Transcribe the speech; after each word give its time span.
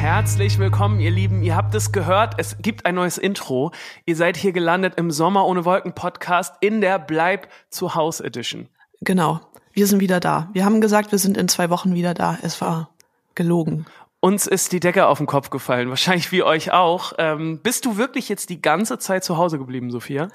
Herzlich 0.00 0.58
willkommen, 0.58 0.98
ihr 0.98 1.10
Lieben. 1.10 1.42
Ihr 1.42 1.54
habt 1.54 1.74
es 1.74 1.92
gehört, 1.92 2.32
es 2.38 2.56
gibt 2.62 2.86
ein 2.86 2.94
neues 2.94 3.18
Intro. 3.18 3.70
Ihr 4.06 4.16
seid 4.16 4.38
hier 4.38 4.52
gelandet 4.52 4.94
im 4.96 5.10
Sommer 5.10 5.44
ohne 5.44 5.66
Wolken 5.66 5.94
Podcast 5.94 6.54
in 6.60 6.80
der 6.80 6.98
Bleib 6.98 7.48
zu 7.68 7.94
Haus 7.94 8.20
Edition. 8.20 8.70
Genau. 9.02 9.40
Wir 9.74 9.86
sind 9.86 10.00
wieder 10.00 10.18
da. 10.18 10.48
Wir 10.54 10.64
haben 10.64 10.80
gesagt, 10.80 11.12
wir 11.12 11.18
sind 11.18 11.36
in 11.36 11.48
zwei 11.48 11.68
Wochen 11.68 11.92
wieder 11.92 12.14
da. 12.14 12.38
Es 12.40 12.62
war 12.62 12.88
gelogen. 13.34 13.84
Uns 14.20 14.46
ist 14.46 14.72
die 14.72 14.80
Decke 14.80 15.06
auf 15.06 15.18
den 15.18 15.26
Kopf 15.26 15.50
gefallen, 15.50 15.90
wahrscheinlich 15.90 16.32
wie 16.32 16.42
euch 16.42 16.72
auch. 16.72 17.12
Ähm, 17.18 17.60
bist 17.62 17.84
du 17.84 17.98
wirklich 17.98 18.30
jetzt 18.30 18.48
die 18.48 18.62
ganze 18.62 18.98
Zeit 18.98 19.22
zu 19.22 19.36
Hause 19.36 19.58
geblieben, 19.58 19.90
Sophia? 19.90 20.30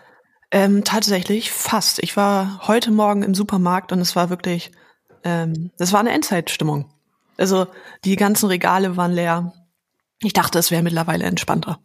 Ähm, 0.51 0.83
tatsächlich 0.83 1.51
fast. 1.51 2.03
Ich 2.03 2.15
war 2.15 2.59
heute 2.67 2.91
Morgen 2.91 3.23
im 3.23 3.33
Supermarkt 3.33 3.91
und 3.91 3.99
es 3.99 4.15
war 4.15 4.29
wirklich, 4.29 4.71
ähm, 5.23 5.71
das 5.79 5.91
war 5.91 6.01
eine 6.01 6.11
Endzeitstimmung. 6.11 6.91
Also 7.37 7.67
die 8.03 8.15
ganzen 8.15 8.47
Regale 8.47 8.95
waren 8.95 9.11
leer. 9.11 9.51
Ich 10.21 10.33
dachte, 10.33 10.59
es 10.59 10.71
wäre 10.71 10.83
mittlerweile 10.83 11.25
entspannter. 11.25 11.79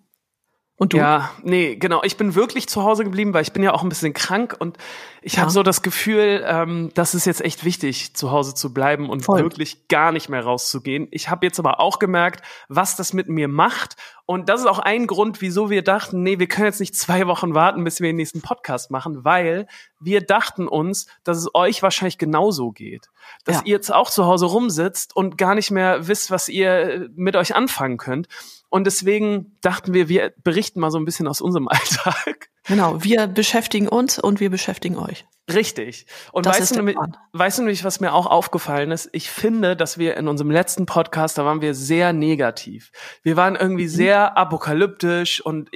Und 0.81 0.95
du? 0.95 0.97
Ja, 0.97 1.31
nee, 1.43 1.77
genau. 1.77 2.03
Ich 2.05 2.17
bin 2.17 2.35
wirklich 2.35 2.67
zu 2.67 2.83
Hause 2.83 3.05
geblieben, 3.05 3.35
weil 3.35 3.43
ich 3.43 3.53
bin 3.53 3.63
ja 3.63 3.75
auch 3.75 3.83
ein 3.83 3.91
bisschen 3.91 4.15
krank 4.15 4.57
und 4.59 4.79
ich 5.21 5.35
ja. 5.35 5.43
habe 5.43 5.51
so 5.51 5.63
das 5.63 5.83
Gefühl, 5.83 6.43
ähm, 6.47 6.91
das 6.95 7.15
ist 7.15 7.27
jetzt 7.27 7.43
echt 7.43 7.67
wichtig, 7.67 8.17
zu 8.17 8.31
Hause 8.31 8.55
zu 8.55 8.73
bleiben 8.73 9.11
und 9.11 9.27
Voll. 9.27 9.43
wirklich 9.43 9.89
gar 9.89 10.11
nicht 10.11 10.31
mehr 10.31 10.43
rauszugehen. 10.43 11.07
Ich 11.11 11.29
habe 11.29 11.45
jetzt 11.45 11.59
aber 11.59 11.81
auch 11.81 11.99
gemerkt, 11.99 12.43
was 12.69 12.97
das 12.97 13.13
mit 13.13 13.29
mir 13.29 13.47
macht. 13.47 13.97
Und 14.31 14.49
das 14.49 14.61
ist 14.61 14.67
auch 14.69 14.79
ein 14.79 15.09
Grund, 15.09 15.41
wieso 15.41 15.71
wir 15.71 15.83
dachten, 15.83 16.23
nee, 16.23 16.39
wir 16.39 16.47
können 16.47 16.67
jetzt 16.67 16.79
nicht 16.79 16.95
zwei 16.95 17.27
Wochen 17.27 17.53
warten, 17.53 17.83
bis 17.83 17.99
wir 17.99 18.11
den 18.11 18.15
nächsten 18.15 18.43
Podcast 18.43 18.93
machen, 18.93 19.25
weil 19.25 19.67
wir 19.99 20.21
dachten 20.21 20.69
uns, 20.69 21.09
dass 21.25 21.37
es 21.37 21.53
euch 21.53 21.83
wahrscheinlich 21.83 22.17
genauso 22.17 22.71
geht. 22.71 23.09
Dass 23.45 23.57
ja. 23.57 23.63
ihr 23.65 23.73
jetzt 23.73 23.93
auch 23.93 24.09
zu 24.09 24.27
Hause 24.27 24.47
rumsitzt 24.47 25.17
und 25.17 25.37
gar 25.37 25.57
nicht 25.57 25.73
mehr 25.73 26.07
wisst, 26.07 26.31
was 26.31 26.49
ihr 26.49 27.09
mit 27.17 27.35
euch 27.35 27.57
anfangen 27.57 27.97
könnt. 27.97 28.29
Und 28.69 28.85
deswegen 28.85 29.59
dachten 29.63 29.95
wir, 29.95 30.09
wir 30.09 30.33
berichten 30.45 30.79
mal 30.79 30.93
so 30.93 30.99
ein 30.99 31.05
bisschen 31.05 31.27
aus 31.27 31.41
unserem 31.41 31.67
Alltag. 31.67 32.51
Genau, 32.65 33.03
wir 33.03 33.27
beschäftigen 33.27 33.89
uns 33.89 34.19
und 34.19 34.41
wir 34.41 34.51
beschäftigen 34.51 34.99
euch. 34.99 35.25
Richtig. 35.53 36.07
Und 36.33 36.47
das 36.47 36.61
weißt, 36.61 36.73
du 36.73 36.77
nämlich, 36.77 36.97
weißt 37.33 37.59
du 37.59 37.63
nämlich, 37.63 37.85
was 37.85 38.01
mir 38.01 38.13
auch 38.13 38.27
aufgefallen 38.27 38.91
ist? 38.91 39.09
Ich 39.13 39.31
finde, 39.31 39.77
dass 39.77 39.99
wir 39.99 40.17
in 40.17 40.29
unserem 40.29 40.51
letzten 40.51 40.87
Podcast, 40.87 41.39
da 41.39 41.45
waren 41.45 41.61
wir 41.61 41.75
sehr 41.75 42.13
negativ. 42.13 42.93
Wir 43.23 43.37
waren 43.37 43.57
irgendwie 43.57 43.85
mhm. 43.85 43.91
sehr 43.91 44.39
apokalyptisch 44.39 45.41
und 45.41 45.71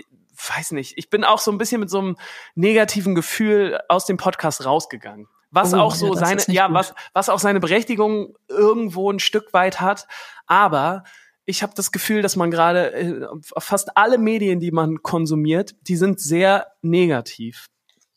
weiß 0.56 0.72
nicht, 0.72 0.98
ich 0.98 1.10
bin 1.10 1.24
auch 1.24 1.38
so 1.38 1.50
ein 1.50 1.58
bisschen 1.58 1.80
mit 1.80 1.90
so 1.90 1.98
einem 1.98 2.16
negativen 2.55 3.14
Gefühl 3.14 3.80
aus 3.88 4.06
dem 4.06 4.16
Podcast 4.16 4.64
rausgegangen. 4.64 5.28
Was 5.50 5.72
oh, 5.72 5.78
auch 5.78 5.94
so 5.94 6.14
ja, 6.14 6.20
seine, 6.20 6.42
ja, 6.48 6.72
was, 6.72 6.94
was 7.12 7.28
auch 7.28 7.38
seine 7.38 7.60
Berechtigung 7.60 8.36
irgendwo 8.48 9.10
ein 9.10 9.20
Stück 9.20 9.52
weit 9.52 9.80
hat. 9.80 10.08
Aber 10.46 11.05
ich 11.47 11.62
habe 11.62 11.73
das 11.77 11.92
Gefühl, 11.92 12.23
dass 12.23 12.37
man 12.37 12.50
gerade 12.50 12.92
äh, 12.92 13.27
fast 13.42 13.97
alle 13.97 14.19
Medien, 14.19 14.61
die 14.61 14.70
man 14.70 15.03
konsumiert, 15.03 15.75
die 15.83 15.97
sind 15.97 16.20
sehr 16.20 16.69
negativ. 16.83 17.67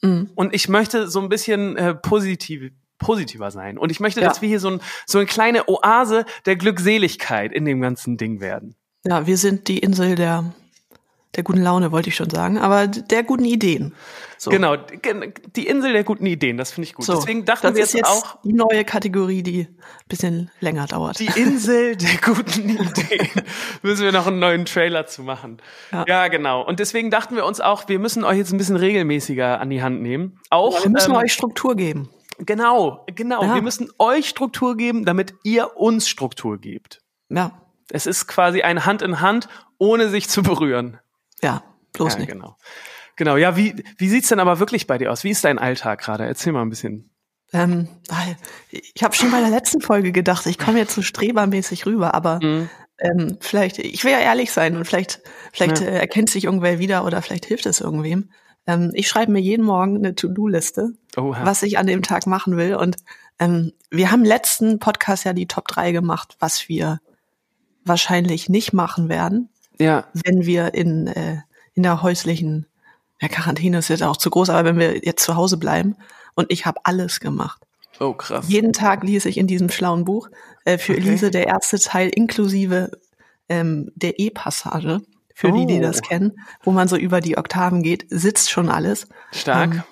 Mhm. 0.01 0.29
Und 0.35 0.53
ich 0.53 0.69
möchte 0.69 1.07
so 1.09 1.19
ein 1.19 1.29
bisschen 1.29 1.75
äh, 1.77 1.95
positiv, 1.95 2.71
positiver 2.99 3.51
sein. 3.51 3.77
Und 3.77 3.91
ich 3.91 3.99
möchte, 3.99 4.21
ja. 4.21 4.27
dass 4.27 4.41
wir 4.41 4.49
hier 4.49 4.59
so, 4.59 4.69
ein, 4.69 4.81
so 5.05 5.17
eine 5.17 5.27
kleine 5.27 5.67
Oase 5.67 6.25
der 6.45 6.55
Glückseligkeit 6.55 7.51
in 7.51 7.65
dem 7.65 7.81
ganzen 7.81 8.17
Ding 8.17 8.39
werden. 8.39 8.75
Ja, 9.05 9.27
wir 9.27 9.37
sind 9.37 9.67
die 9.67 9.79
Insel 9.79 10.15
der 10.15 10.53
der 11.37 11.43
guten 11.43 11.61
Laune 11.61 11.91
wollte 11.91 12.09
ich 12.09 12.15
schon 12.15 12.31
sagen, 12.31 12.57
aber 12.57 12.87
der 12.87 13.23
guten 13.23 13.45
Ideen. 13.45 13.93
So. 14.39 14.49
Genau, 14.49 14.75
die 14.75 15.67
Insel 15.67 15.93
der 15.93 16.03
guten 16.03 16.25
Ideen, 16.25 16.57
das 16.57 16.71
finde 16.71 16.87
ich 16.87 16.95
gut. 16.95 17.05
So, 17.05 17.13
Deswegen 17.13 17.45
dachten 17.45 17.73
wir 17.75 17.81
jetzt, 17.81 17.93
jetzt 17.93 18.09
auch 18.09 18.39
die 18.43 18.53
neue 18.53 18.83
Kategorie, 18.83 19.43
die 19.43 19.61
ein 19.61 19.77
bisschen 20.09 20.51
länger 20.59 20.87
dauert. 20.87 21.19
Die 21.19 21.29
Insel 21.35 21.95
der 21.95 22.17
guten 22.23 22.69
Ideen. 22.69 23.29
müssen 23.83 24.03
wir 24.03 24.11
noch 24.11 24.25
einen 24.25 24.39
neuen 24.39 24.65
Trailer 24.65 25.05
zu 25.05 25.21
machen. 25.21 25.57
Ja. 25.91 26.05
ja. 26.07 26.27
genau. 26.27 26.65
Und 26.65 26.79
deswegen 26.79 27.11
dachten 27.11 27.35
wir 27.35 27.45
uns 27.45 27.61
auch, 27.61 27.87
wir 27.87 27.99
müssen 27.99 28.23
euch 28.23 28.37
jetzt 28.37 28.51
ein 28.51 28.57
bisschen 28.57 28.75
regelmäßiger 28.75 29.61
an 29.61 29.69
die 29.69 29.83
Hand 29.83 30.01
nehmen. 30.01 30.39
Auch 30.49 30.83
wir 30.83 30.89
müssen 30.89 31.11
ähm, 31.11 31.17
euch 31.17 31.33
Struktur 31.33 31.75
geben. 31.75 32.09
Genau, 32.39 33.05
genau. 33.15 33.43
Ja. 33.43 33.55
Wir 33.55 33.61
müssen 33.61 33.89
euch 33.99 34.27
Struktur 34.27 34.75
geben, 34.75 35.05
damit 35.05 35.35
ihr 35.43 35.77
uns 35.77 36.09
Struktur 36.09 36.59
gebt. 36.59 37.01
Ja. 37.29 37.61
Es 37.89 38.05
ist 38.05 38.27
quasi 38.27 38.63
ein 38.63 38.85
Hand 38.85 39.01
in 39.01 39.21
Hand, 39.21 39.47
ohne 39.77 40.09
sich 40.09 40.29
zu 40.29 40.43
berühren. 40.43 40.99
Ja, 41.41 41.63
bloß 41.93 42.13
ja, 42.13 42.19
nicht. 42.19 42.29
Genau. 42.29 42.57
Genau, 43.17 43.35
ja, 43.35 43.57
wie, 43.57 43.83
wie 43.97 44.09
sieht's 44.09 44.29
denn 44.29 44.39
aber 44.39 44.59
wirklich 44.59 44.85
bei 44.85 44.97
dir 44.97 45.11
aus? 45.11 45.23
Wie 45.23 45.31
ist 45.31 45.43
dein 45.43 45.57
Alltag 45.57 46.01
gerade? 46.01 46.25
Erzähl 46.25 46.53
mal 46.53 46.61
ein 46.61 46.69
bisschen. 46.69 47.09
Ähm, 47.51 47.87
ich 48.69 49.03
habe 49.03 49.15
schon 49.15 49.31
bei 49.31 49.39
der 49.39 49.49
letzten 49.49 49.81
Folge 49.81 50.11
gedacht, 50.11 50.45
ich 50.45 50.59
komme 50.59 50.77
jetzt 50.77 50.93
so 50.93 51.01
strebermäßig 51.01 51.85
rüber, 51.85 52.13
aber 52.13 52.39
mhm. 52.43 52.69
ähm, 52.99 53.37
vielleicht, 53.39 53.79
ich 53.79 54.03
will 54.03 54.11
ja 54.11 54.19
ehrlich 54.19 54.51
sein 54.51 54.75
und 54.75 54.85
vielleicht, 54.85 55.21
vielleicht 55.51 55.79
ja. 55.79 55.87
äh, 55.87 55.99
erkennt 55.99 56.29
sich 56.29 56.43
irgendwer 56.43 56.77
wieder 56.77 57.05
oder 57.05 57.21
vielleicht 57.21 57.45
hilft 57.45 57.65
es 57.65 57.81
irgendwem. 57.81 58.29
Ähm, 58.67 58.91
ich 58.93 59.07
schreibe 59.07 59.31
mir 59.31 59.39
jeden 59.39 59.65
Morgen 59.65 59.97
eine 59.97 60.13
To-Do-Liste, 60.13 60.93
was 61.15 61.63
ich 61.63 61.79
an 61.79 61.87
dem 61.87 62.03
Tag 62.03 62.27
machen 62.27 62.57
will. 62.57 62.75
Und 62.75 62.97
ähm, 63.39 63.71
wir 63.89 64.11
haben 64.11 64.25
letzten 64.25 64.77
Podcast 64.77 65.23
ja 65.23 65.33
die 65.33 65.47
Top 65.47 65.67
3 65.69 65.91
gemacht, 65.93 66.35
was 66.39 66.67
wir 66.67 66.99
wahrscheinlich 67.85 68.49
nicht 68.49 68.73
machen 68.73 69.07
werden 69.09 69.49
ja. 69.79 70.05
wenn 70.13 70.45
wir 70.45 70.73
in, 70.73 71.07
äh, 71.07 71.37
in 71.73 71.83
der 71.83 72.01
häuslichen, 72.01 72.67
ja, 73.21 73.27
Quarantäne 73.27 73.79
ist 73.79 73.89
jetzt 73.89 74.03
auch 74.03 74.17
zu 74.17 74.29
groß, 74.29 74.49
aber 74.49 74.65
wenn 74.65 74.79
wir 74.79 75.03
jetzt 75.05 75.23
zu 75.23 75.35
Hause 75.35 75.57
bleiben 75.57 75.95
und 76.35 76.51
ich 76.51 76.65
habe 76.65 76.79
alles 76.83 77.19
gemacht. 77.19 77.61
Oh, 77.99 78.13
krass. 78.13 78.45
Jeden 78.47 78.73
Tag 78.73 79.03
lese 79.03 79.27
ich 79.29 79.37
in 79.37 79.47
diesem 79.47 79.69
schlauen 79.69 80.05
Buch 80.05 80.29
äh, 80.65 80.77
für 80.77 80.93
okay. 80.93 81.01
Elise 81.01 81.31
der 81.31 81.47
erste 81.47 81.79
Teil 81.79 82.09
inklusive 82.09 82.91
ähm, 83.49 83.91
der 83.95 84.19
E-Passage, 84.19 85.01
für 85.33 85.49
oh. 85.49 85.57
die, 85.57 85.65
die 85.65 85.79
das 85.79 85.99
oh. 85.99 86.07
kennen, 86.07 86.39
wo 86.63 86.71
man 86.71 86.87
so 86.87 86.95
über 86.95 87.21
die 87.21 87.37
Oktaven 87.37 87.83
geht, 87.83 88.05
sitzt 88.09 88.51
schon 88.51 88.69
alles. 88.69 89.07
Stark. 89.31 89.73
Ähm, 89.73 89.83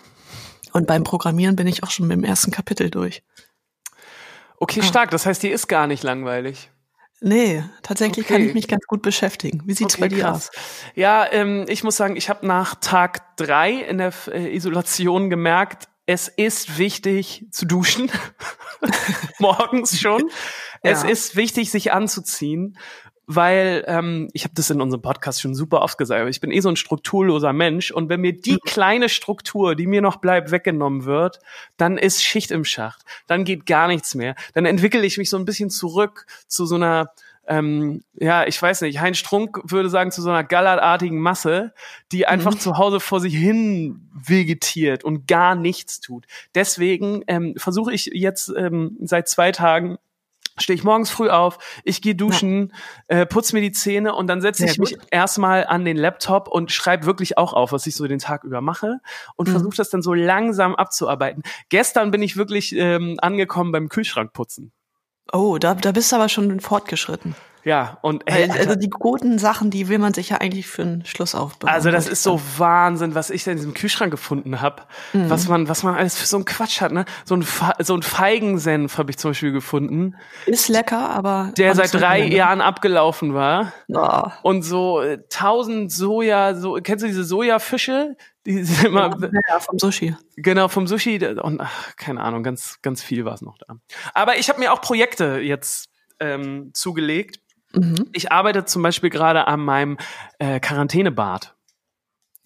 und 0.74 0.88
beim 0.88 1.04
Programmieren 1.04 1.56
bin 1.56 1.68
ich 1.68 1.84
auch 1.84 1.92
schon 1.92 2.08
mit 2.08 2.18
dem 2.18 2.24
ersten 2.24 2.52
Kapitel 2.52 2.90
durch. 2.90 3.24
Okay, 4.58 4.82
ah. 4.82 4.86
stark. 4.86 5.12
Das 5.12 5.26
heißt, 5.26 5.42
dir 5.44 5.54
ist 5.54 5.68
gar 5.68 5.88
nicht 5.88 6.04
langweilig. 6.04 6.70
Nee, 7.28 7.64
tatsächlich 7.82 8.28
okay. 8.28 8.36
kann 8.36 8.46
ich 8.48 8.54
mich 8.54 8.68
ganz 8.68 8.86
gut 8.86 9.02
beschäftigen. 9.02 9.64
Wie 9.66 9.74
sieht's 9.74 9.96
okay, 9.96 10.02
bei 10.02 10.08
dir 10.10 10.22
krass. 10.26 10.52
aus? 10.52 10.92
Ja, 10.94 11.26
ähm, 11.32 11.66
ich 11.68 11.84
muss 11.84 11.98
sagen, 11.98 12.16
ich 12.16 12.30
habe 12.30 12.46
nach 12.46 12.76
Tag 12.76 13.36
drei 13.36 13.72
in 13.72 13.98
der 13.98 14.14
äh, 14.28 14.56
Isolation 14.56 15.32
gemerkt, 15.32 15.88
es 16.06 16.28
ist 16.28 16.78
wichtig 16.78 17.48
zu 17.50 17.66
duschen. 17.66 18.12
Morgens 19.40 20.00
schon. 20.00 20.30
Ja. 20.84 20.92
Es 20.92 21.04
ist 21.04 21.36
wichtig, 21.36 21.72
sich 21.72 21.94
anzuziehen 21.94 22.78
weil 23.28 23.84
ähm, 23.88 24.30
ich 24.34 24.44
habe 24.44 24.54
das 24.56 24.70
in 24.70 24.82
unserem 24.82 25.02
Podcast 25.02 25.42
schon 25.42 25.56
super 25.56 25.82
oft 25.82 25.98
gesagt, 25.98 26.22
aber 26.22 26.30
ich 26.30 26.42
bin 26.42 26.52
eh 26.52 26.60
so 26.60 26.70
ein 26.70 26.76
strukturloser 26.76 27.54
Mensch 27.54 27.92
und 27.92 28.10
wenn 28.10 28.22
mir 28.22 28.34
die 28.34 28.54
mhm. 28.54 28.60
kleine 28.66 29.10
Struktur, 29.10 29.76
die 29.76 29.88
mir 29.88 30.02
noch 30.02 30.18
bleibt, 30.18 30.52
weggenommen 30.52 31.06
wird, 31.06 31.40
dann 31.78 31.98
ist 31.98 32.24
Schicht 32.24 32.52
im 32.52 32.66
Schacht, 32.66 33.04
dann 33.28 33.44
geht 33.44 33.66
gar 33.66 33.88
nichts 33.88 34.16
mehr, 34.16 34.36
dann 34.54 34.66
entwickle 34.66 35.06
ich 35.06 35.18
mich 35.18 35.30
so 35.30 35.38
ein 35.38 35.46
bisschen 35.46 35.70
zurück 35.70 36.26
zu 36.48 36.66
so 36.66 36.76
einer 36.76 37.12
ähm, 37.48 38.04
ja, 38.16 38.46
ich 38.48 38.60
weiß 38.60 38.82
nicht, 38.82 39.00
Heinz 39.00 39.18
Strunk 39.18 39.60
würde 39.66 39.90
sagen, 39.90 40.12
zu 40.12 40.22
so 40.22 40.30
einer 40.30 40.44
gallertartigen 40.44 41.20
Masse, 41.20 41.74
die 42.12 42.26
einfach 42.28 42.56
mhm. 42.56 42.60
zu 42.60 42.78
Hause 42.78 43.00
vor 43.00 43.20
sich 43.20 43.36
hin 43.36 44.10
vegetiert 44.14 45.04
und 45.04 45.28
gar 45.28 45.56
nichts 45.56 46.00
tut. 46.00 46.26
Deswegen 46.56 47.24
ähm, 47.28 47.54
versuche 47.58 47.94
ich 47.94 48.10
jetzt 48.14 48.52
ähm, 48.58 48.98
seit 49.02 49.28
zwei 49.28 49.52
Tagen 49.52 49.98
stehe 50.58 50.76
ich 50.76 50.84
morgens 50.84 51.10
früh 51.10 51.30
auf, 51.30 51.58
ich 51.84 52.02
gehe 52.02 52.16
duschen, 52.16 52.74
ja. 53.10 53.22
äh, 53.22 53.26
putze 53.26 53.56
mir 53.56 53.62
die 53.62 53.72
Zähne 53.72 54.16
und 54.16 54.28
dann 54.28 54.42
setze 54.42 54.66
ich 54.66 54.78
mich 54.78 54.98
erstmal 55.12 55.66
an 55.66 55.86
den 55.86 55.98
Laptop 55.98 56.48
und 56.48 56.72
schreibe 56.72 57.06
wirklich 57.06 57.38
auch 57.38 57.54
auf, 57.54 57.72
was 57.72 57.86
ich 57.88 57.96
so 57.96 58.08
den 58.08 58.20
Tag 58.20 58.44
über 58.44 58.62
mache 58.62 59.00
und 59.36 59.48
mhm. 59.48 59.52
versuche 59.52 59.76
das 59.76 59.90
dann 59.90 60.02
so 60.02 60.14
langsam 60.14 60.76
abzuarbeiten. 60.76 61.44
Gestern 61.70 62.12
bin 62.12 62.22
ich 62.22 62.38
wirklich 62.38 62.76
ähm, 62.76 63.18
angekommen 63.20 63.72
beim 63.72 63.90
Kühlschrankputzen. 63.90 64.72
Oh, 65.34 65.58
da, 65.58 65.74
da 65.74 65.92
bist 65.92 66.12
du 66.12 66.18
aber 66.18 66.30
schon 66.30 66.60
fortgeschritten. 66.60 67.36
Ja, 67.66 67.98
und 68.04 68.22
ey, 68.28 68.48
also 68.48 68.76
die 68.76 68.92
guten 68.92 69.40
Sachen, 69.40 69.72
die 69.72 69.90
will 69.90 69.98
man 69.98 70.14
sich 70.14 70.30
ja 70.30 70.38
eigentlich 70.38 70.68
für 70.68 70.84
einen 70.84 71.04
Schluss 71.04 71.34
aufbauen. 71.34 71.68
Also 71.68 71.90
das 71.90 72.08
ist 72.08 72.22
so 72.22 72.40
Wahnsinn, 72.58 73.16
was 73.16 73.32
ich 73.32 73.44
da 73.44 73.50
in 73.50 73.58
diesem 73.58 73.74
Kühlschrank 73.74 74.12
gefunden 74.12 74.62
habe, 74.62 74.84
mhm. 75.14 75.32
was 75.32 75.48
man, 75.48 75.68
was 75.68 75.82
man 75.82 75.96
alles 75.96 76.16
für 76.16 76.28
so 76.28 76.38
einen 76.38 76.46
Quatsch 76.46 76.80
hat, 76.82 76.92
ne? 76.92 77.06
So 77.26 77.36
ein 77.36 77.44
so 77.80 77.96
ein 77.96 78.04
Feigensenf 78.04 79.00
habe 79.00 79.10
ich 79.10 79.18
zum 79.18 79.32
Beispiel 79.32 79.52
gefunden. 79.52 80.16
Ist 80.46 80.70
lecker, 80.70 81.10
aber 81.10 81.54
der 81.58 81.74
seit 81.74 81.92
drei 81.92 82.22
Ende. 82.22 82.38
Jahren 82.38 82.62
abgelaufen 82.62 83.34
war. 83.34 83.74
Oh. 83.92 84.30
Und 84.44 84.62
so 84.62 85.02
äh, 85.02 85.24
tausend 85.30 85.92
Soja, 85.92 86.54
so 86.54 86.76
kennst 86.84 87.04
du 87.04 87.08
diese 87.08 87.24
Sojafische? 87.24 88.16
Die 88.46 88.64
sind 88.64 88.90
immer 88.90 89.10
ja, 89.50 89.60
vom 89.60 89.80
Sushi. 89.80 90.16
Genau, 90.36 90.68
vom 90.68 90.86
Sushi 90.86 91.18
und 91.42 91.60
ach, 91.60 91.96
keine 91.96 92.22
Ahnung, 92.22 92.44
ganz 92.44 92.80
ganz 92.84 93.02
viel 93.02 93.26
war 93.26 93.34
es 93.34 93.42
noch 93.42 93.58
da. 93.58 93.78
Aber 94.14 94.38
ich 94.38 94.50
habe 94.50 94.60
mir 94.60 94.72
auch 94.72 94.82
Projekte 94.82 95.40
jetzt 95.40 95.90
ähm, 96.20 96.70
zugelegt 96.76 97.40
Mhm. 97.76 98.10
Ich 98.14 98.32
arbeite 98.32 98.66
zum 98.66 98.82
Beispiel 98.82 99.10
gerade 99.10 99.48
an 99.48 99.60
meinem 99.60 99.98
äh, 100.40 100.60
Quarantänebad. 100.60 101.56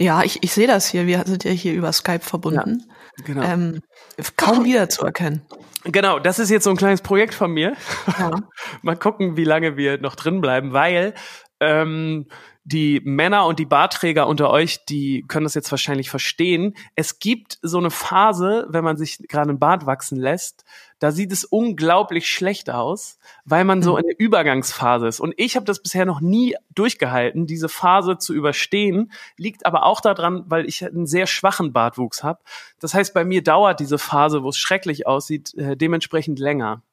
Ja, 0.02 0.24
ich, 0.24 0.44
ich 0.44 0.54
sehe 0.54 0.68
das 0.68 0.88
hier. 0.88 1.08
Wir 1.08 1.24
sind 1.26 1.44
ja 1.44 1.52
hier 1.52 1.74
über 1.74 1.92
Skype 1.92 2.22
verbunden. 2.22 2.86
Ja, 3.18 3.26
genau. 3.26 3.44
Ähm, 3.44 3.81
kaum 4.38 4.64
wiederzuerkennen. 4.64 5.42
Genau, 5.84 6.20
das 6.20 6.40
ist 6.40 6.50
jetzt 6.50 6.64
so 6.64 6.70
ein 6.70 6.78
kleines 6.78 7.02
Projekt 7.02 7.34
von 7.34 7.52
mir. 7.52 7.76
Ja. 8.18 8.31
Mal 8.81 8.96
gucken, 8.96 9.36
wie 9.36 9.44
lange 9.44 9.76
wir 9.76 10.00
noch 10.00 10.16
drin 10.16 10.40
bleiben, 10.40 10.72
weil 10.72 11.14
ähm, 11.60 12.28
die 12.64 13.02
Männer 13.04 13.46
und 13.46 13.60
die 13.60 13.66
Barträger 13.66 14.28
unter 14.28 14.50
euch, 14.52 14.86
die 14.86 15.26
können 15.28 15.46
das 15.46 15.56
jetzt 15.56 15.72
wahrscheinlich 15.72 16.10
verstehen. 16.10 16.76
Es 16.96 17.20
gibt 17.20 17.58
so 17.62 17.78
eine 17.78 17.90
Phase, 17.90 18.68
wenn 18.70 18.84
man 18.84 18.96
sich 18.96 19.18
gerade 19.28 19.50
ein 19.50 19.60
Bart 19.60 19.86
wachsen 19.86 20.20
lässt, 20.20 20.64
da 21.00 21.12
sieht 21.12 21.31
es 21.31 21.46
unglaublich 21.46 22.30
schlecht 22.30 22.69
aus, 22.69 23.18
weil 23.46 23.63
man 23.63 23.81
so 23.81 23.94
mhm. 23.94 24.00
in 24.00 24.07
der 24.07 24.19
Übergangsphase 24.19 25.07
ist. 25.07 25.19
Und 25.19 25.34
ich 25.38 25.56
habe 25.56 25.66
das 25.66 25.81
bisher 25.81 26.06
noch 26.06 26.19
nie 26.19 26.56
durchgehalten, 26.75 27.48
diese 27.48 27.69
Phase 27.69 28.18
zu 28.18 28.34
überstehen. 28.34 29.12
Liegt 29.38 29.66
aber 29.66 29.86
auch 29.86 30.01
daran, 30.01 30.44
weil 30.48 30.66
ich 30.66 30.86
einen 30.86 31.07
sehr 31.07 31.25
schwachen 31.25 31.72
Bartwuchs 31.72 32.24
habe. 32.24 32.40
Das 32.80 32.94
heißt, 32.94 33.13
bei 33.13 33.24
mir 33.24 33.44
dauert 33.44 33.80
diese 33.80 33.98
Phase, 33.98 34.44
wo 34.44 34.50
es 34.50 34.57
schrecklich 34.57 35.07
aussieht, 35.07 35.54
äh, 35.56 35.78
dementsprechend 35.78 36.38
länger. 36.38 36.84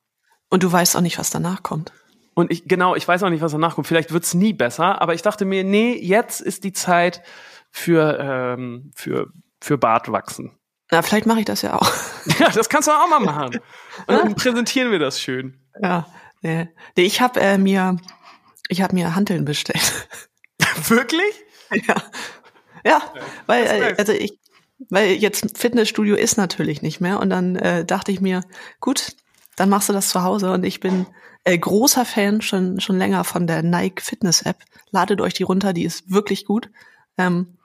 Und 0.49 0.63
du 0.63 0.71
weißt 0.71 0.97
auch 0.97 1.01
nicht, 1.01 1.19
was 1.19 1.31
danach 1.31 1.65
kommt. 1.65 1.93
Und 2.35 2.53
ich, 2.53 2.69
genau, 2.69 2.95
ich 2.95 3.09
weiß 3.09 3.23
auch 3.23 3.31
nicht, 3.31 3.41
was 3.41 3.53
danach 3.53 3.75
kommt. 3.75 3.87
Vielleicht 3.87 4.13
wird's 4.13 4.35
nie 4.35 4.53
besser, 4.53 5.01
aber 5.03 5.15
ich 5.15 5.23
dachte 5.23 5.45
mir, 5.45 5.65
nee, 5.65 5.95
jetzt 5.95 6.41
ist 6.41 6.65
die 6.65 6.73
Zeit 6.73 7.23
für, 7.71 8.19
ähm, 8.21 8.93
für, 8.95 9.33
für 9.61 9.79
Bartwachsen. 9.79 10.53
Na, 10.91 11.03
vielleicht 11.03 11.27
mache 11.27 11.41
ich 11.41 11.45
das 11.45 11.63
ja 11.63 11.75
auch. 11.75 11.91
Ja, 12.41 12.51
das 12.51 12.69
kannst 12.69 12.89
du 12.89 12.93
auch 12.93 13.09
mal 13.09 13.21
machen. 13.21 13.61
Und 14.09 14.17
dann 14.17 14.35
präsentieren 14.35 14.91
wir 14.91 14.99
das 14.99 15.21
schön. 15.21 15.61
Ja, 15.81 16.09
nee. 16.43 16.69
nee 16.97 17.05
ich 17.05 17.21
habe 17.21 17.41
äh, 17.41 17.57
mir, 17.57 17.99
ich 18.69 18.83
habe 18.83 18.97
mir 18.97 19.15
Hanteln 19.15 19.45
bestellt. 19.45 20.09
Wirklich? 20.89 21.45
Ja, 21.87 22.03
ja, 22.85 23.03
weil 23.47 23.65
äh, 23.65 23.95
also 23.97 24.13
ich, 24.13 24.39
weil 24.91 25.13
jetzt 25.13 25.57
Fitnessstudio 25.57 26.17
ist 26.17 26.37
natürlich 26.37 26.83
nicht 26.83 27.01
mehr 27.01 27.21
und 27.21 27.31
dann 27.31 27.57
äh, 27.57 27.85
dachte 27.85 28.11
ich 28.11 28.21
mir, 28.21 28.43
gut, 28.81 29.13
dann 29.55 29.69
machst 29.69 29.89
du 29.89 29.93
das 29.93 30.09
zu 30.09 30.23
Hause 30.23 30.53
und 30.53 30.65
ich 30.65 30.81
bin 30.81 31.07
äh, 31.45 31.57
großer 31.57 32.05
Fan 32.05 32.43
schon 32.43 32.81
schon 32.81 32.99
länger 32.99 33.25
von 33.25 33.47
der 33.47 33.63
Nike 33.63 34.03
Fitness 34.03 34.43
App. 34.43 34.59
Ladet 34.91 35.21
euch 35.21 35.35
die 35.35 35.45
runter, 35.45 35.73
die 35.73 35.85
ist 35.85 36.11
wirklich 36.11 36.45
gut. 36.45 36.71
Ähm, 37.19 37.56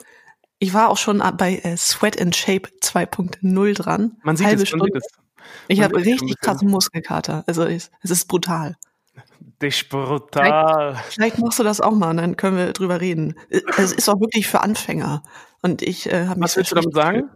ich 0.61 0.75
war 0.75 0.89
auch 0.89 0.97
schon 0.97 1.23
bei 1.37 1.57
äh, 1.57 1.75
Sweat 1.75 2.21
and 2.21 2.35
Shape 2.35 2.69
2.0 2.83 3.73
dran. 3.73 4.17
Man 4.21 4.37
sieht 4.37 4.45
Halbe 4.45 4.61
es, 4.61 4.69
Stunde. 4.69 4.85
Sieht 4.85 4.95
es. 4.95 5.07
Ich 5.67 5.81
habe 5.81 5.95
richtig 5.97 6.39
krassen 6.39 6.69
Muskelkater. 6.69 7.43
Also 7.47 7.63
es, 7.63 7.89
es 8.01 8.11
ist 8.11 8.27
brutal. 8.27 8.77
Dich 9.59 9.89
brutal. 9.89 10.93
Vielleicht, 10.93 11.13
vielleicht, 11.13 11.39
machst 11.39 11.57
du 11.57 11.63
das 11.63 11.81
auch 11.81 11.93
mal, 11.93 12.11
und 12.11 12.17
dann 12.17 12.37
können 12.37 12.57
wir 12.57 12.73
drüber 12.73 13.01
reden. 13.01 13.35
Es 13.49 13.91
ist 13.91 14.07
auch 14.07 14.19
wirklich 14.19 14.47
für 14.47 14.61
Anfänger. 14.61 15.23
Und 15.63 15.81
ich 15.81 16.07
äh, 16.07 16.27
habe 16.27 16.39
mich. 16.39 16.43
Was 16.43 16.57
willst 16.57 16.71
du 16.71 16.75
damit 16.75 16.93
sagen? 16.93 17.31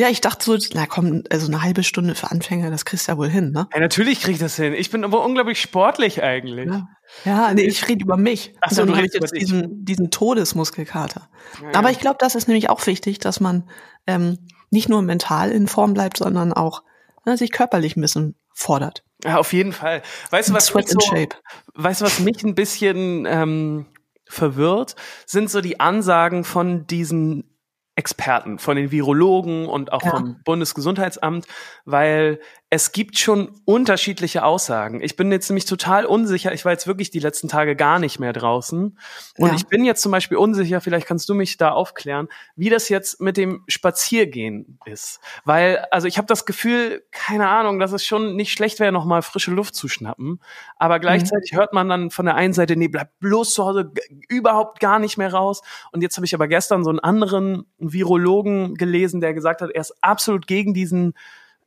Ja, 0.00 0.08
ich 0.08 0.22
dachte 0.22 0.46
so, 0.46 0.56
na 0.72 0.86
komm, 0.86 1.24
also 1.28 1.46
eine 1.46 1.60
halbe 1.60 1.82
Stunde 1.82 2.14
für 2.14 2.30
Anfänger, 2.30 2.70
das 2.70 2.86
kriegst 2.86 3.06
du 3.06 3.12
ja 3.12 3.18
wohl 3.18 3.28
hin, 3.28 3.50
ne? 3.50 3.68
Ja, 3.70 3.80
natürlich 3.80 4.22
krieg 4.22 4.32
ich 4.32 4.40
das 4.40 4.56
hin. 4.56 4.72
Ich 4.72 4.90
bin 4.90 5.04
aber 5.04 5.22
unglaublich 5.22 5.60
sportlich 5.60 6.22
eigentlich. 6.22 6.70
Ja, 6.70 6.88
ja 7.26 7.52
nee, 7.52 7.64
ich 7.64 7.86
rede 7.86 8.02
über 8.02 8.16
mich. 8.16 8.54
Ach 8.62 8.70
so, 8.70 8.80
und 8.80 8.88
dann 8.88 8.96
habe 8.96 9.06
ich 9.06 9.12
jetzt 9.12 9.36
diesen, 9.36 9.84
diesen 9.84 10.10
Todesmuskelkater. 10.10 11.28
Ja, 11.62 11.78
aber 11.78 11.90
ich 11.90 11.98
glaube, 11.98 12.16
das 12.18 12.34
ist 12.34 12.48
nämlich 12.48 12.70
auch 12.70 12.86
wichtig, 12.86 13.18
dass 13.18 13.40
man 13.40 13.68
ähm, 14.06 14.38
nicht 14.70 14.88
nur 14.88 15.02
mental 15.02 15.50
in 15.50 15.68
Form 15.68 15.92
bleibt, 15.92 16.16
sondern 16.16 16.54
auch 16.54 16.82
ne, 17.26 17.36
sich 17.36 17.52
körperlich 17.52 17.94
ein 17.94 18.00
bisschen 18.00 18.36
fordert. 18.54 19.04
Ja, 19.22 19.36
auf 19.36 19.52
jeden 19.52 19.74
Fall. 19.74 20.00
Weißt 20.30 20.48
du, 20.48 20.54
was 20.54 20.68
Sweat 20.68 20.86
mich 20.86 20.94
so, 20.94 21.00
shape. 21.00 21.36
weißt 21.74 22.00
du, 22.00 22.06
was 22.06 22.20
mich 22.20 22.42
ein 22.42 22.54
bisschen 22.54 23.26
ähm, 23.28 23.84
verwirrt, 24.26 24.96
sind 25.26 25.50
so 25.50 25.60
die 25.60 25.78
Ansagen 25.78 26.44
von 26.44 26.86
diesen 26.86 27.49
Experten, 27.96 28.58
von 28.58 28.76
den 28.76 28.90
Virologen 28.90 29.66
und 29.66 29.92
auch 29.92 30.02
ja. 30.02 30.10
vom 30.10 30.40
Bundesgesundheitsamt, 30.44 31.46
weil 31.84 32.40
es 32.72 32.92
gibt 32.92 33.18
schon 33.18 33.50
unterschiedliche 33.64 34.44
Aussagen. 34.44 35.02
Ich 35.02 35.16
bin 35.16 35.32
jetzt 35.32 35.50
nämlich 35.50 35.64
total 35.64 36.06
unsicher. 36.06 36.52
Ich 36.52 36.64
war 36.64 36.70
jetzt 36.70 36.86
wirklich 36.86 37.10
die 37.10 37.18
letzten 37.18 37.48
Tage 37.48 37.74
gar 37.74 37.98
nicht 37.98 38.20
mehr 38.20 38.32
draußen. 38.32 38.96
Und 39.38 39.48
ja. 39.48 39.54
ich 39.56 39.66
bin 39.66 39.84
jetzt 39.84 40.02
zum 40.02 40.12
Beispiel 40.12 40.36
unsicher, 40.36 40.80
vielleicht 40.80 41.08
kannst 41.08 41.28
du 41.28 41.34
mich 41.34 41.56
da 41.56 41.72
aufklären, 41.72 42.28
wie 42.54 42.70
das 42.70 42.88
jetzt 42.88 43.20
mit 43.20 43.36
dem 43.36 43.64
Spaziergehen 43.66 44.78
ist. 44.84 45.18
Weil, 45.44 45.78
also 45.90 46.06
ich 46.06 46.16
habe 46.16 46.28
das 46.28 46.46
Gefühl, 46.46 47.02
keine 47.10 47.48
Ahnung, 47.48 47.80
dass 47.80 47.90
es 47.90 48.06
schon 48.06 48.36
nicht 48.36 48.52
schlecht 48.52 48.78
wäre, 48.78 48.92
nochmal 48.92 49.22
frische 49.22 49.50
Luft 49.50 49.74
zu 49.74 49.88
schnappen. 49.88 50.38
Aber 50.76 50.98
mhm. 50.98 51.00
gleichzeitig 51.00 51.52
mhm. 51.52 51.56
hört 51.56 51.72
man 51.72 51.88
dann 51.88 52.10
von 52.10 52.24
der 52.24 52.36
einen 52.36 52.52
Seite, 52.52 52.76
nee, 52.76 52.86
bleib 52.86 53.18
bloß 53.18 53.52
zu 53.52 53.64
Hause, 53.64 53.90
überhaupt 54.28 54.78
gar 54.78 55.00
nicht 55.00 55.18
mehr 55.18 55.32
raus. 55.32 55.60
Und 55.90 56.02
jetzt 56.02 56.16
habe 56.16 56.24
ich 56.24 56.36
aber 56.36 56.46
gestern 56.46 56.84
so 56.84 56.90
einen 56.90 57.00
anderen 57.00 57.64
Virologen 57.78 58.76
gelesen, 58.76 59.20
der 59.20 59.34
gesagt 59.34 59.60
hat, 59.60 59.70
er 59.70 59.80
ist 59.80 59.96
absolut 60.02 60.46
gegen 60.46 60.72
diesen 60.72 61.14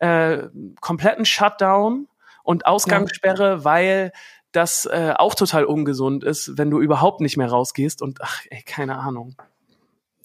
äh, 0.04 0.50
kompletten 0.82 1.24
Shutdown 1.24 2.08
und 2.44 2.66
Ausgangssperre, 2.66 3.50
ja. 3.50 3.64
weil 3.64 4.12
das 4.52 4.86
äh, 4.86 5.14
auch 5.16 5.34
total 5.34 5.64
ungesund 5.64 6.24
ist, 6.24 6.58
wenn 6.58 6.70
du 6.70 6.82
überhaupt 6.82 7.22
nicht 7.22 7.38
mehr 7.38 7.50
rausgehst 7.50 8.02
und 8.02 8.22
ach, 8.22 8.42
ey, 8.50 8.62
keine 8.64 8.98
Ahnung. 8.98 9.36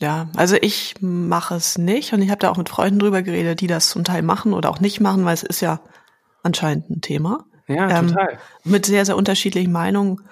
Ja, 0.01 0.29
also 0.37 0.57
ich 0.61 0.97
mache 1.01 1.55
es 1.55 1.79
nicht 1.79 2.13
und 2.13 2.23
ich 2.23 2.31
habe 2.31 2.41
da 2.41 2.51
auch 2.51 2.57
mit 2.57 2.69
Freunden 2.69 2.99
drüber 2.99 3.23
geredet, 3.23 3.61
die 3.61 3.67
das 3.69 3.89
zum 3.89 4.05
Teil 4.05 4.23
machen 4.23 4.53
oder 4.53 4.69
auch 4.69 4.81
nicht 4.81 5.01
machen, 5.01 5.25
weil 5.25 5.35
es 5.35 5.43
ist 5.45 5.61
ja 5.61 5.81
anscheinend 6.43 6.91
ein 6.91 7.01
Thema. 7.01 7.45
Ja, 7.69 7.89
ähm, 7.89 8.09
total. 8.09 8.39
Mit 8.65 8.87
sehr, 8.87 9.05
sehr 9.05 9.17
unterschiedlichen 9.17 9.73
Meinungen. 9.73 10.23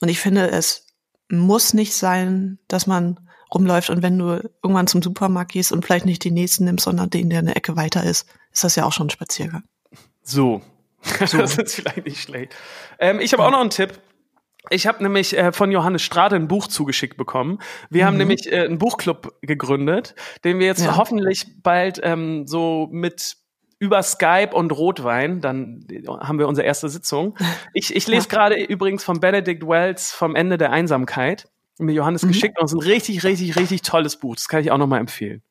Und 0.00 0.08
ich 0.08 0.20
finde, 0.20 0.50
es 0.50 0.86
muss 1.30 1.74
nicht 1.74 1.94
sein, 1.94 2.58
dass 2.68 2.86
man 2.86 3.20
rumläuft 3.52 3.90
und 3.90 4.02
wenn 4.02 4.18
du 4.18 4.40
irgendwann 4.62 4.86
zum 4.86 5.02
Supermarkt 5.02 5.52
gehst 5.52 5.72
und 5.72 5.84
vielleicht 5.84 6.06
nicht 6.06 6.24
den 6.24 6.34
nächsten 6.34 6.64
nimmst, 6.64 6.84
sondern 6.84 7.10
den, 7.10 7.30
der 7.30 7.40
eine 7.40 7.56
Ecke 7.56 7.76
weiter 7.76 8.04
ist, 8.04 8.26
ist 8.52 8.64
das 8.64 8.76
ja 8.76 8.84
auch 8.84 8.92
schon 8.92 9.06
ein 9.06 9.10
Spaziergang. 9.10 9.64
So. 10.22 10.62
so. 11.26 11.38
das 11.38 11.58
ist 11.58 11.74
vielleicht 11.76 12.04
nicht 12.04 12.20
schlecht. 12.20 12.54
Ähm, 12.98 13.20
ich 13.20 13.32
habe 13.32 13.42
ja. 13.42 13.48
auch 13.48 13.52
noch 13.52 13.60
einen 13.60 13.70
Tipp. 13.70 13.98
Ich 14.70 14.86
habe 14.86 15.02
nämlich 15.02 15.36
äh, 15.36 15.52
von 15.52 15.70
Johannes 15.70 16.02
Strade 16.02 16.36
ein 16.36 16.48
Buch 16.48 16.68
zugeschickt 16.68 17.18
bekommen. 17.18 17.58
Wir 17.90 18.04
mhm. 18.04 18.06
haben 18.06 18.16
nämlich 18.16 18.50
äh, 18.50 18.64
einen 18.64 18.78
Buchclub 18.78 19.34
gegründet, 19.42 20.14
den 20.42 20.58
wir 20.58 20.66
jetzt 20.66 20.84
ja. 20.84 20.96
hoffentlich 20.96 21.46
bald 21.62 22.00
ähm, 22.02 22.46
so 22.46 22.88
mit 22.90 23.36
über 23.78 24.02
Skype 24.02 24.50
und 24.54 24.70
Rotwein, 24.72 25.42
dann 25.42 25.86
haben 26.08 26.38
wir 26.38 26.48
unsere 26.48 26.66
erste 26.66 26.88
Sitzung. 26.88 27.36
Ich, 27.76 27.94
ich 27.94 28.06
lese 28.06 28.28
gerade 28.28 28.54
übrigens 28.54 29.02
von 29.02 29.18
Benedict 29.18 29.66
Wells 29.66 30.12
vom 30.12 30.36
Ende 30.36 30.56
der 30.58 30.70
Einsamkeit 30.70 31.48
mir 31.78 31.92
Johannes 31.92 32.22
mhm. 32.22 32.28
geschickt 32.28 32.58
und 32.58 32.66
es 32.66 32.72
ist 32.72 32.78
ein 32.78 32.86
richtig, 32.86 33.24
richtig, 33.24 33.56
richtig 33.56 33.82
tolles 33.82 34.16
Buch. 34.16 34.36
Das 34.36 34.48
kann 34.48 34.60
ich 34.60 34.70
auch 34.70 34.78
nochmal 34.78 35.00
empfehlen. 35.00 35.42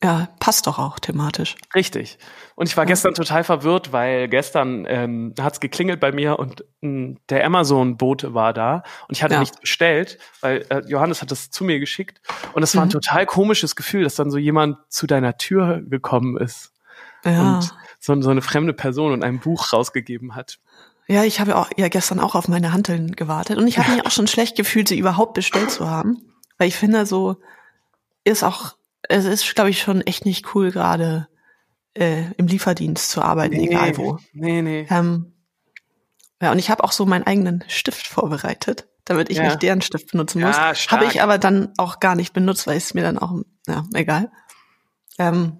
Ja, 0.00 0.28
passt 0.38 0.68
doch 0.68 0.78
auch 0.78 1.00
thematisch. 1.00 1.56
Richtig. 1.74 2.18
Und 2.54 2.68
ich 2.68 2.76
war 2.76 2.86
gestern 2.86 3.14
total 3.14 3.42
verwirrt, 3.42 3.92
weil 3.92 4.28
gestern 4.28 4.86
ähm, 4.88 5.34
hat 5.40 5.54
es 5.54 5.60
geklingelt 5.60 5.98
bei 5.98 6.12
mir 6.12 6.38
und 6.38 6.64
äh, 6.82 7.16
der 7.28 7.44
Amazon-Bote 7.44 8.32
war 8.32 8.52
da 8.52 8.84
und 9.08 9.16
ich 9.16 9.24
hatte 9.24 9.34
ja. 9.34 9.40
nichts 9.40 9.58
bestellt, 9.58 10.18
weil 10.40 10.64
äh, 10.68 10.82
Johannes 10.86 11.20
hat 11.20 11.32
das 11.32 11.50
zu 11.50 11.64
mir 11.64 11.80
geschickt 11.80 12.20
und 12.52 12.62
es 12.62 12.76
war 12.76 12.84
ein 12.84 12.88
mhm. 12.88 12.92
total 12.92 13.26
komisches 13.26 13.74
Gefühl, 13.74 14.04
dass 14.04 14.14
dann 14.14 14.30
so 14.30 14.38
jemand 14.38 14.78
zu 14.88 15.08
deiner 15.08 15.36
Tür 15.36 15.82
gekommen 15.84 16.36
ist 16.36 16.72
ja. 17.24 17.56
und 17.56 17.74
so, 17.98 18.20
so 18.22 18.30
eine 18.30 18.42
fremde 18.42 18.74
Person 18.74 19.12
und 19.12 19.24
ein 19.24 19.40
Buch 19.40 19.72
rausgegeben 19.72 20.36
hat. 20.36 20.60
Ja, 21.08 21.24
ich 21.24 21.40
habe 21.40 21.56
auch, 21.56 21.70
ja 21.76 21.88
gestern 21.88 22.20
auch 22.20 22.34
auf 22.34 22.48
meine 22.48 22.72
Hanteln 22.72 23.16
gewartet 23.16 23.56
und 23.56 23.66
ich 23.66 23.78
habe 23.78 23.90
mich 23.90 24.04
auch 24.04 24.10
schon 24.10 24.26
schlecht 24.26 24.56
gefühlt, 24.56 24.88
sie 24.88 24.98
überhaupt 24.98 25.32
bestellt 25.32 25.70
zu 25.70 25.88
haben, 25.88 26.18
weil 26.58 26.68
ich 26.68 26.76
finde, 26.76 27.06
so 27.06 27.36
ist 28.24 28.44
auch, 28.44 28.76
es 29.08 29.24
ist, 29.24 29.54
glaube 29.54 29.70
ich, 29.70 29.80
schon 29.80 30.02
echt 30.02 30.26
nicht 30.26 30.54
cool, 30.54 30.70
gerade 30.70 31.28
äh, 31.94 32.30
im 32.36 32.46
Lieferdienst 32.46 33.10
zu 33.10 33.22
arbeiten, 33.22 33.56
nee, 33.56 33.68
egal 33.68 33.96
wo. 33.96 34.18
Nee, 34.34 34.60
nee. 34.60 34.86
Ähm, 34.90 35.32
ja, 36.42 36.52
und 36.52 36.58
ich 36.58 36.70
habe 36.70 36.84
auch 36.84 36.92
so 36.92 37.06
meinen 37.06 37.26
eigenen 37.26 37.64
Stift 37.68 38.06
vorbereitet, 38.06 38.86
damit 39.06 39.30
ich 39.30 39.38
ja. 39.38 39.44
nicht 39.44 39.62
deren 39.62 39.80
Stift 39.80 40.12
benutzen 40.12 40.42
muss. 40.42 40.56
Ja, 40.56 40.74
habe 40.74 41.06
ich 41.06 41.22
aber 41.22 41.38
dann 41.38 41.72
auch 41.78 42.00
gar 42.00 42.16
nicht 42.16 42.34
benutzt, 42.34 42.66
weil 42.66 42.76
es 42.76 42.92
mir 42.92 43.02
dann 43.02 43.18
auch, 43.18 43.34
ja, 43.66 43.84
egal. 43.94 44.30
Ähm, 45.18 45.58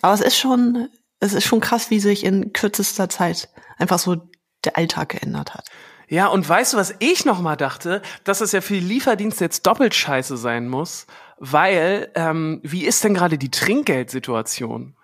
aber 0.00 0.14
es 0.14 0.20
ist 0.20 0.38
schon, 0.38 0.88
es 1.20 1.32
ist 1.32 1.44
schon 1.44 1.60
krass, 1.60 1.90
wie 1.90 2.00
sich 2.00 2.24
in 2.24 2.52
kürzester 2.52 3.08
Zeit 3.08 3.48
einfach 3.76 3.98
so 3.98 4.16
der 4.64 4.76
Alltag 4.76 5.10
geändert 5.10 5.54
hat. 5.54 5.66
Ja, 6.08 6.28
und 6.28 6.48
weißt 6.48 6.72
du, 6.72 6.76
was 6.78 6.94
ich 7.00 7.24
noch 7.24 7.40
mal 7.40 7.56
dachte? 7.56 8.00
Dass 8.24 8.40
es 8.40 8.52
ja 8.52 8.60
für 8.60 8.74
die 8.74 8.80
Lieferdienste 8.80 9.44
jetzt 9.44 9.66
doppelt 9.66 9.94
scheiße 9.94 10.36
sein 10.36 10.68
muss, 10.68 11.06
weil 11.38 12.10
ähm, 12.14 12.60
wie 12.62 12.86
ist 12.86 13.04
denn 13.04 13.14
gerade 13.14 13.36
die 13.36 13.50
Trinkgeldsituation? 13.50 14.96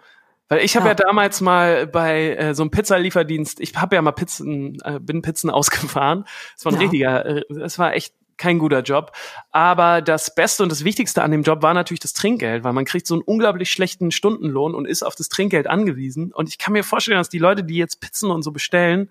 Weil 0.49 0.61
ich 0.61 0.77
habe 0.77 0.87
ja. 0.87 0.93
ja. 0.93 0.95
damals 0.95 1.41
mal 1.41 1.87
bei 1.87 2.37
äh, 2.37 2.55
so 2.55 2.63
einem 2.63 2.71
Pizzalieferdienst, 2.71 3.61
ich 3.61 3.75
habe 3.77 3.97
ja 3.97 4.03
mal 4.03 4.13
Pizzen, 4.13 4.79
äh, 4.85 4.99
bin 4.99 5.21
Pizzen 5.21 5.51
ausgefahren. 5.51 6.25
Es 6.57 6.65
war 6.65 6.73
ein 6.73 6.77
ja. 6.77 6.81
richtiger, 6.83 7.27
äh, 7.27 7.43
es 7.63 7.79
war 7.79 7.95
echt 7.95 8.15
kein 8.37 8.59
guter 8.59 8.83
Job. 8.83 9.13
Aber 9.51 10.03
das 10.03 10.35
Beste 10.35 10.63
und 10.63 10.71
das 10.71 10.85
Wichtigste 10.85 11.23
an 11.23 11.31
dem 11.31 11.43
Job 11.43 11.63
war 11.63 11.75
natürlich 11.75 12.01
das 12.01 12.13
Trinkgeld, 12.13 12.65
weil 12.65 12.73
man 12.73 12.85
kriegt 12.85 13.07
so 13.07 13.15
einen 13.15 13.23
unglaublich 13.23 13.71
schlechten 13.71 14.11
Stundenlohn 14.11 14.75
und 14.75 14.87
ist 14.87 15.03
auf 15.03 15.15
das 15.15 15.29
Trinkgeld 15.29 15.67
angewiesen. 15.67 16.33
Und 16.33 16.49
ich 16.49 16.59
kann 16.59 16.73
mir 16.73 16.85
vorstellen, 16.85 17.19
dass 17.19 17.29
die 17.29 17.39
Leute, 17.39 17.65
die 17.65 17.77
jetzt 17.77 18.01
Pizzen 18.01 18.31
und 18.31 18.43
so 18.43 18.53
bestellen, 18.53 19.11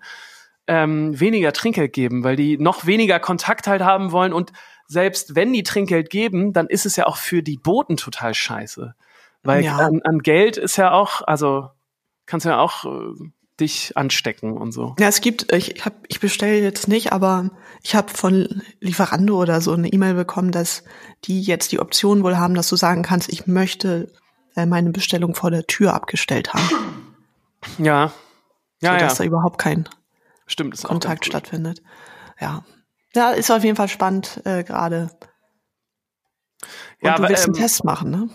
ähm, 0.66 1.18
weniger 1.18 1.52
Trinkgeld 1.52 1.92
geben, 1.92 2.24
weil 2.24 2.36
die 2.36 2.58
noch 2.58 2.86
weniger 2.86 3.20
Kontakt 3.20 3.66
halt 3.66 3.82
haben 3.82 4.12
wollen. 4.12 4.32
Und 4.32 4.52
selbst 4.86 5.34
wenn 5.34 5.52
die 5.52 5.62
Trinkgeld 5.62 6.10
geben, 6.10 6.52
dann 6.52 6.66
ist 6.66 6.86
es 6.86 6.96
ja 6.96 7.06
auch 7.06 7.16
für 7.16 7.42
die 7.42 7.56
Boten 7.56 7.96
total 7.96 8.34
scheiße. 8.34 8.94
Weil 9.42 9.64
ja. 9.64 9.76
an, 9.76 10.00
an 10.02 10.20
Geld 10.20 10.56
ist 10.56 10.76
ja 10.76 10.92
auch, 10.92 11.20
also 11.22 11.68
kannst 12.26 12.46
du 12.46 12.50
ja 12.50 12.58
auch 12.58 12.84
äh, 12.84 13.30
dich 13.60 13.96
anstecken 13.96 14.56
und 14.56 14.72
so. 14.72 14.96
Ja, 14.98 15.08
es 15.08 15.20
gibt, 15.20 15.52
ich 15.52 15.84
hab, 15.84 15.94
ich 16.08 16.20
bestelle 16.20 16.60
jetzt 16.60 16.88
nicht, 16.88 17.12
aber 17.12 17.50
ich 17.82 17.94
habe 17.94 18.08
von 18.12 18.62
Lieferando 18.80 19.40
oder 19.40 19.60
so 19.60 19.72
eine 19.72 19.88
E-Mail 19.88 20.14
bekommen, 20.14 20.50
dass 20.50 20.82
die 21.24 21.40
jetzt 21.40 21.70
die 21.70 21.78
Option 21.78 22.24
wohl 22.24 22.36
haben, 22.36 22.54
dass 22.54 22.68
du 22.68 22.76
sagen 22.76 23.02
kannst, 23.02 23.32
ich 23.32 23.46
möchte 23.46 24.12
äh, 24.56 24.66
meine 24.66 24.90
Bestellung 24.90 25.34
vor 25.34 25.50
der 25.50 25.66
Tür 25.66 25.94
abgestellt 25.94 26.52
haben. 26.52 26.68
Ja. 27.78 28.12
Ja, 28.80 28.94
so, 28.94 28.98
dass 28.98 29.18
ja. 29.18 29.18
da 29.18 29.24
überhaupt 29.24 29.58
kein 29.58 29.88
Stimmt, 30.46 30.82
Kontakt 30.82 31.24
stattfindet. 31.24 31.80
Ja. 32.40 32.64
Ja, 33.14 33.30
ist 33.30 33.50
auf 33.50 33.62
jeden 33.62 33.76
Fall 33.76 33.88
spannend 33.88 34.42
äh, 34.44 34.64
gerade. 34.64 35.10
Ja, 37.00 37.16
du 37.16 37.22
aber, 37.22 37.28
willst 37.28 37.44
einen 37.44 37.54
ähm, 37.54 37.60
Test 37.60 37.84
machen, 37.84 38.10
ne? 38.10 38.28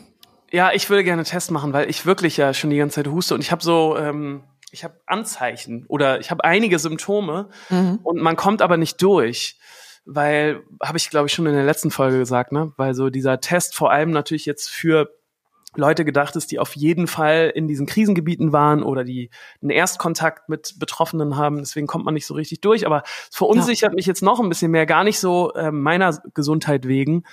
Ja, 0.51 0.71
ich 0.71 0.89
würde 0.89 1.03
gerne 1.03 1.19
einen 1.19 1.29
Test 1.29 1.51
machen, 1.51 1.73
weil 1.73 1.89
ich 1.89 2.05
wirklich 2.05 2.37
ja 2.37 2.53
schon 2.53 2.69
die 2.69 2.77
ganze 2.77 2.95
Zeit 2.95 3.07
huste 3.07 3.35
und 3.35 3.41
ich 3.41 3.51
habe 3.51 3.61
so 3.61 3.97
ähm, 3.97 4.43
ich 4.71 4.83
habe 4.83 4.99
Anzeichen 5.05 5.85
oder 5.87 6.19
ich 6.19 6.31
habe 6.31 6.43
einige 6.43 6.79
Symptome 6.79 7.49
mhm. 7.69 7.99
und 8.03 8.21
man 8.21 8.35
kommt 8.35 8.61
aber 8.61 8.77
nicht 8.77 9.01
durch, 9.01 9.57
weil 10.05 10.63
habe 10.81 10.97
ich 10.97 11.09
glaube 11.09 11.27
ich 11.27 11.33
schon 11.33 11.45
in 11.45 11.53
der 11.53 11.65
letzten 11.65 11.91
Folge 11.91 12.17
gesagt, 12.17 12.51
ne, 12.51 12.73
weil 12.77 12.93
so 12.93 13.09
dieser 13.09 13.39
Test 13.39 13.75
vor 13.75 13.91
allem 13.91 14.11
natürlich 14.11 14.45
jetzt 14.45 14.69
für 14.69 15.09
Leute 15.75 16.03
gedacht 16.03 16.35
ist, 16.35 16.51
die 16.51 16.59
auf 16.59 16.75
jeden 16.75 17.05
Fall 17.05 17.51
in 17.53 17.67
diesen 17.67 17.85
Krisengebieten 17.85 18.51
waren 18.51 18.81
oder 18.81 19.03
die 19.03 19.29
einen 19.61 19.69
Erstkontakt 19.69 20.49
mit 20.49 20.75
Betroffenen 20.79 21.37
haben. 21.37 21.57
Deswegen 21.57 21.85
kommt 21.85 22.05
man 22.05 22.15
nicht 22.15 22.25
so 22.25 22.33
richtig 22.33 22.61
durch. 22.61 22.87
Aber 22.87 23.03
es 23.29 23.35
verunsichert 23.35 23.91
ja. 23.91 23.95
mich 23.95 24.07
jetzt 24.07 24.23
noch 24.23 24.39
ein 24.39 24.49
bisschen 24.49 24.71
mehr, 24.71 24.87
gar 24.87 25.03
nicht 25.03 25.19
so 25.19 25.53
äh, 25.53 25.71
meiner 25.71 26.17
Gesundheit 26.33 26.87
wegen, 26.87 27.23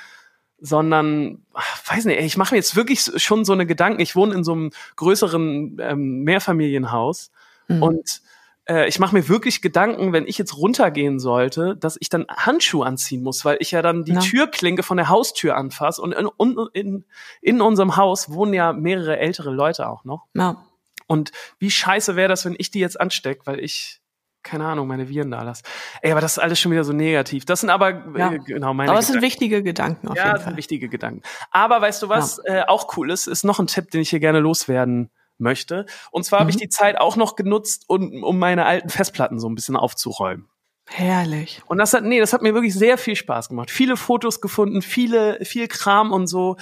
sondern 0.59 1.45
weiß 1.87 2.07
nicht, 2.07 2.21
ich 2.21 2.37
mache 2.37 2.55
mir 2.55 2.59
jetzt 2.59 2.77
wirklich 2.77 3.11
schon 3.17 3.45
so 3.45 3.53
eine 3.53 3.67
Gedanken. 3.67 4.01
Ich 4.01 4.17
wohne 4.17 4.35
in 4.35 4.45
so 4.45 4.53
einem 4.53 4.71
größeren 4.97 5.79
ähm, 5.81 6.23
Mehrfamilienhaus 6.25 7.31
mhm. 7.69 7.83
und 7.83 8.23
äh, 8.67 8.89
ich 8.89 8.99
mache 8.99 9.15
mir 9.15 9.29
wirklich 9.29 9.63
Gedanken, 9.63 10.13
wenn 10.13 10.27
ich 10.27 10.39
jetzt 10.39 10.57
runtergehen 10.57 11.19
sollte, 11.19 11.77
dass 11.77 11.97
ich 12.01 12.09
dann 12.09 12.27
Handschuhe 12.29 12.87
anziehen 12.87 13.23
muss, 13.23 13.45
weil 13.45 13.59
ich 13.61 13.71
ja 13.71 13.83
dann 13.83 14.05
die 14.05 14.15
ja. 14.15 14.21
Türklinke 14.21 14.83
von 14.83 14.97
der 14.97 15.09
Haustür 15.09 15.57
anfasse 15.57 16.03
und 16.03 16.13
in, 16.13 16.29
in, 16.73 17.05
in 17.41 17.61
unserem 17.61 17.97
Haus 17.97 18.31
wohnen 18.31 18.55
ja 18.55 18.73
mehrere 18.73 19.19
ältere 19.19 19.51
Leute 19.51 19.89
auch 19.89 20.05
noch. 20.05 20.27
Ja. 20.35 20.65
Und 21.07 21.31
wie 21.59 21.71
scheiße 21.71 22.17
wäre 22.17 22.29
das, 22.29 22.45
wenn 22.45 22.57
ich 22.59 22.71
die 22.71 22.81
jetzt 22.81 23.01
anstecke, 23.01 23.43
weil 23.45 23.61
ich 23.61 24.01
keine 24.47 24.67
Ahnung, 24.67 24.87
meine 24.87 25.09
Viren 25.09 25.31
da 25.31 25.43
lasse. 25.43 25.63
Ey, 26.01 26.13
aber 26.13 26.21
das 26.21 26.33
ist 26.33 26.39
alles 26.39 26.59
schon 26.59 26.73
wieder 26.73 26.85
so 26.85 26.93
negativ. 26.93 27.45
Das 27.45 27.61
sind 27.61 27.71
aber 27.71 27.91
äh, 27.91 28.19
ja. 28.19 28.33
äh, 28.33 28.39
genau 28.39 28.73
meine 28.73 28.91
Aber 28.91 29.01
es 29.01 29.09
sind 29.09 29.21
wichtige 29.21 29.63
Gedanken 29.63 30.09
auf 30.09 30.17
ja, 30.17 30.27
jeden 30.27 30.37
Fall. 30.37 30.45
sind 30.47 30.57
wichtige 30.57 30.89
Gedanken. 30.89 31.23
Aber 31.51 31.81
weißt 31.83 32.03
du 32.03 32.09
was, 32.09 32.41
ja. 32.47 32.63
äh, 32.63 32.67
auch 32.67 32.97
cool 32.97 33.11
ist, 33.11 33.27
ist 33.27 33.45
noch 33.45 33.59
ein 33.59 33.67
Tipp, 33.67 33.91
den 33.91 34.01
ich 34.01 34.11
hier 34.11 34.21
gerne 34.21 34.39
loswerden 34.39 35.11
möchte. 35.39 35.87
Und 36.11 36.25
zwar 36.25 36.39
mhm. 36.39 36.43
habe 36.43 36.51
ich 36.53 36.57
die 36.57 36.69
Zeit 36.69 36.99
auch 36.99 37.17
noch 37.17 37.37
genutzt, 37.37 37.85
um, 37.89 38.23
um 38.23 38.39
meine 38.39 38.65
alten 38.65 38.89
Festplatten 38.89 39.39
so 39.39 39.49
ein 39.49 39.55
bisschen 39.55 39.77
aufzuräumen. 39.77 40.49
Herrlich. 40.89 41.63
Und 41.67 41.79
das 41.79 41.93
hat, 41.93 42.05
nee, 42.05 42.21
das 42.21 42.33
hat 42.33 42.43
mir 42.43 42.55
wirklich 42.55 42.75
sehr 42.75 42.97
viel 42.97 43.17
Spaß 43.17 43.49
gemacht. 43.49 43.71
Viele 43.71 43.97
Fotos 43.97 44.41
gefunden, 44.41 44.83
viele, 44.83 45.39
viel 45.45 45.67
Kram 45.67 46.13
und 46.13 46.29
so. 46.29 46.57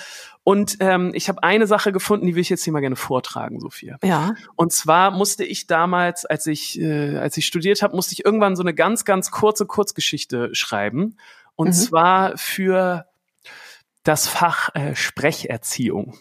Und 0.44 0.78
ähm, 0.80 1.12
ich 1.14 1.28
habe 1.28 1.42
eine 1.42 1.66
Sache 1.66 1.92
gefunden, 1.92 2.26
die 2.26 2.34
will 2.34 2.40
ich 2.40 2.48
jetzt 2.48 2.64
hier 2.64 2.72
mal 2.72 2.80
gerne 2.80 2.96
vortragen, 2.96 3.60
Sophia. 3.60 3.98
Ja. 4.02 4.34
Und 4.56 4.72
zwar 4.72 5.10
musste 5.10 5.44
ich 5.44 5.66
damals, 5.66 6.24
als 6.24 6.46
ich, 6.46 6.80
äh, 6.80 7.18
als 7.18 7.36
ich 7.36 7.46
studiert 7.46 7.82
habe, 7.82 7.94
musste 7.94 8.14
ich 8.14 8.24
irgendwann 8.24 8.56
so 8.56 8.62
eine 8.62 8.74
ganz, 8.74 9.04
ganz 9.04 9.30
kurze 9.30 9.66
Kurzgeschichte 9.66 10.54
schreiben. 10.54 11.16
Und 11.54 11.68
mhm. 11.68 11.72
zwar 11.72 12.38
für 12.38 13.06
das 14.04 14.26
Fach 14.26 14.74
äh, 14.74 14.96
Sprecherziehung. 14.96 16.16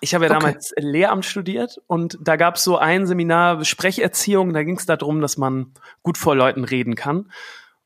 Ich 0.00 0.14
habe 0.14 0.26
ja 0.26 0.30
okay. 0.30 0.40
damals 0.40 0.74
Lehramt 0.76 1.24
studiert 1.24 1.80
und 1.86 2.18
da 2.20 2.36
gab 2.36 2.56
es 2.56 2.64
so 2.64 2.76
ein 2.76 3.06
Seminar 3.06 3.64
Sprecherziehung, 3.64 4.52
da 4.52 4.62
ging 4.62 4.76
es 4.76 4.86
darum, 4.86 5.20
dass 5.20 5.36
man 5.36 5.72
gut 6.02 6.18
vor 6.18 6.36
Leuten 6.36 6.64
reden 6.64 6.94
kann. 6.94 7.30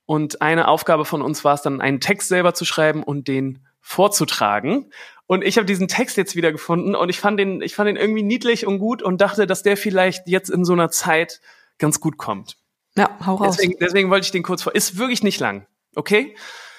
Und 0.06 0.42
eine 0.42 0.66
Aufgabe 0.66 1.04
von 1.04 1.22
uns 1.22 1.44
war 1.44 1.54
es 1.54 1.62
dann, 1.62 1.80
einen 1.80 2.00
Text 2.00 2.28
selber 2.28 2.52
zu 2.52 2.64
schreiben 2.64 3.04
und 3.04 3.28
den 3.28 3.64
vorzutragen. 3.80 4.90
Und 5.26 5.44
ich 5.44 5.56
habe 5.56 5.66
diesen 5.66 5.86
Text 5.86 6.16
jetzt 6.16 6.34
wieder 6.34 6.50
gefunden 6.50 6.96
und 6.96 7.08
ich 7.08 7.20
fand 7.20 7.38
den, 7.38 7.62
ich 7.62 7.76
fand 7.76 7.88
den 7.88 7.96
irgendwie 7.96 8.24
niedlich 8.24 8.66
und 8.66 8.80
gut 8.80 9.02
und 9.02 9.20
dachte, 9.20 9.46
dass 9.46 9.62
der 9.62 9.76
vielleicht 9.76 10.26
jetzt 10.26 10.50
in 10.50 10.64
so 10.64 10.72
einer 10.72 10.90
Zeit 10.90 11.40
ganz 11.78 12.00
gut 12.00 12.18
kommt. 12.18 12.56
Ja, 12.96 13.16
hau 13.24 13.36
raus. 13.36 13.56
Deswegen, 13.56 13.78
deswegen 13.80 14.10
wollte 14.10 14.24
ich 14.24 14.32
den 14.32 14.42
kurz 14.42 14.62
vor. 14.62 14.74
Ist 14.74 14.98
wirklich 14.98 15.22
nicht 15.22 15.38
lang, 15.38 15.66
okay? 15.94 16.34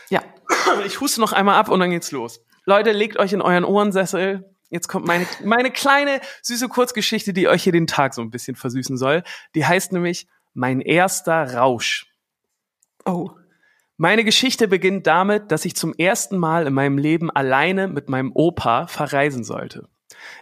Ja. 0.10 0.22
Ich 0.86 1.00
huste 1.00 1.22
noch 1.22 1.32
einmal 1.32 1.56
ab 1.56 1.70
und 1.70 1.80
dann 1.80 1.92
geht's 1.92 2.12
los. 2.12 2.44
Leute, 2.66 2.92
legt 2.92 3.18
euch 3.18 3.32
in 3.32 3.42
euren 3.42 3.64
Ohrensessel, 3.64 4.51
Jetzt 4.72 4.88
kommt 4.88 5.06
meine, 5.06 5.28
meine 5.44 5.70
kleine 5.70 6.22
süße 6.42 6.70
Kurzgeschichte, 6.70 7.34
die 7.34 7.50
euch 7.50 7.64
hier 7.64 7.74
den 7.74 7.88
Tag 7.88 8.14
so 8.14 8.22
ein 8.22 8.32
bisschen 8.32 8.56
versüßen 8.56 8.98
soll. 8.98 9.24
Die 9.54 9.66
heißt 9.66 9.92
nämlich 9.92 10.28
Mein 10.54 10.80
erster 10.80 11.56
Rausch. 11.56 12.08
Oh. 13.06 13.32
Meine 13.98 14.24
Geschichte 14.24 14.70
beginnt 14.70 15.06
damit, 15.06 15.52
dass 15.52 15.66
ich 15.66 15.76
zum 15.76 15.94
ersten 15.94 16.38
Mal 16.38 16.68
in 16.68 16.74
meinem 16.74 16.98
Leben 16.98 17.30
alleine 17.30 17.90
mit 17.90 18.10
meinem 18.10 18.32
Opa 18.34 18.88
verreisen 18.88 19.44
sollte. 19.44 19.90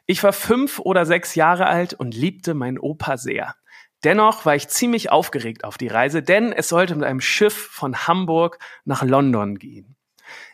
Ich 0.06 0.24
war 0.24 0.32
fünf 0.32 0.78
oder 0.78 1.08
sechs 1.08 1.34
Jahre 1.34 1.66
alt 1.66 1.96
und 1.96 2.14
liebte 2.14 2.54
meinen 2.54 2.78
Opa 2.78 3.18
sehr. 3.18 3.56
Dennoch 4.04 4.46
war 4.46 4.56
ich 4.56 4.68
ziemlich 4.68 5.12
aufgeregt 5.12 5.64
auf 5.64 5.78
die 5.78 5.88
Reise, 5.88 6.22
denn 6.22 6.54
es 6.54 6.70
sollte 6.70 6.96
mit 6.96 7.04
einem 7.04 7.20
Schiff 7.20 7.56
von 7.72 8.08
Hamburg 8.08 8.60
nach 8.86 9.02
London 9.02 9.58
gehen. 9.58 9.98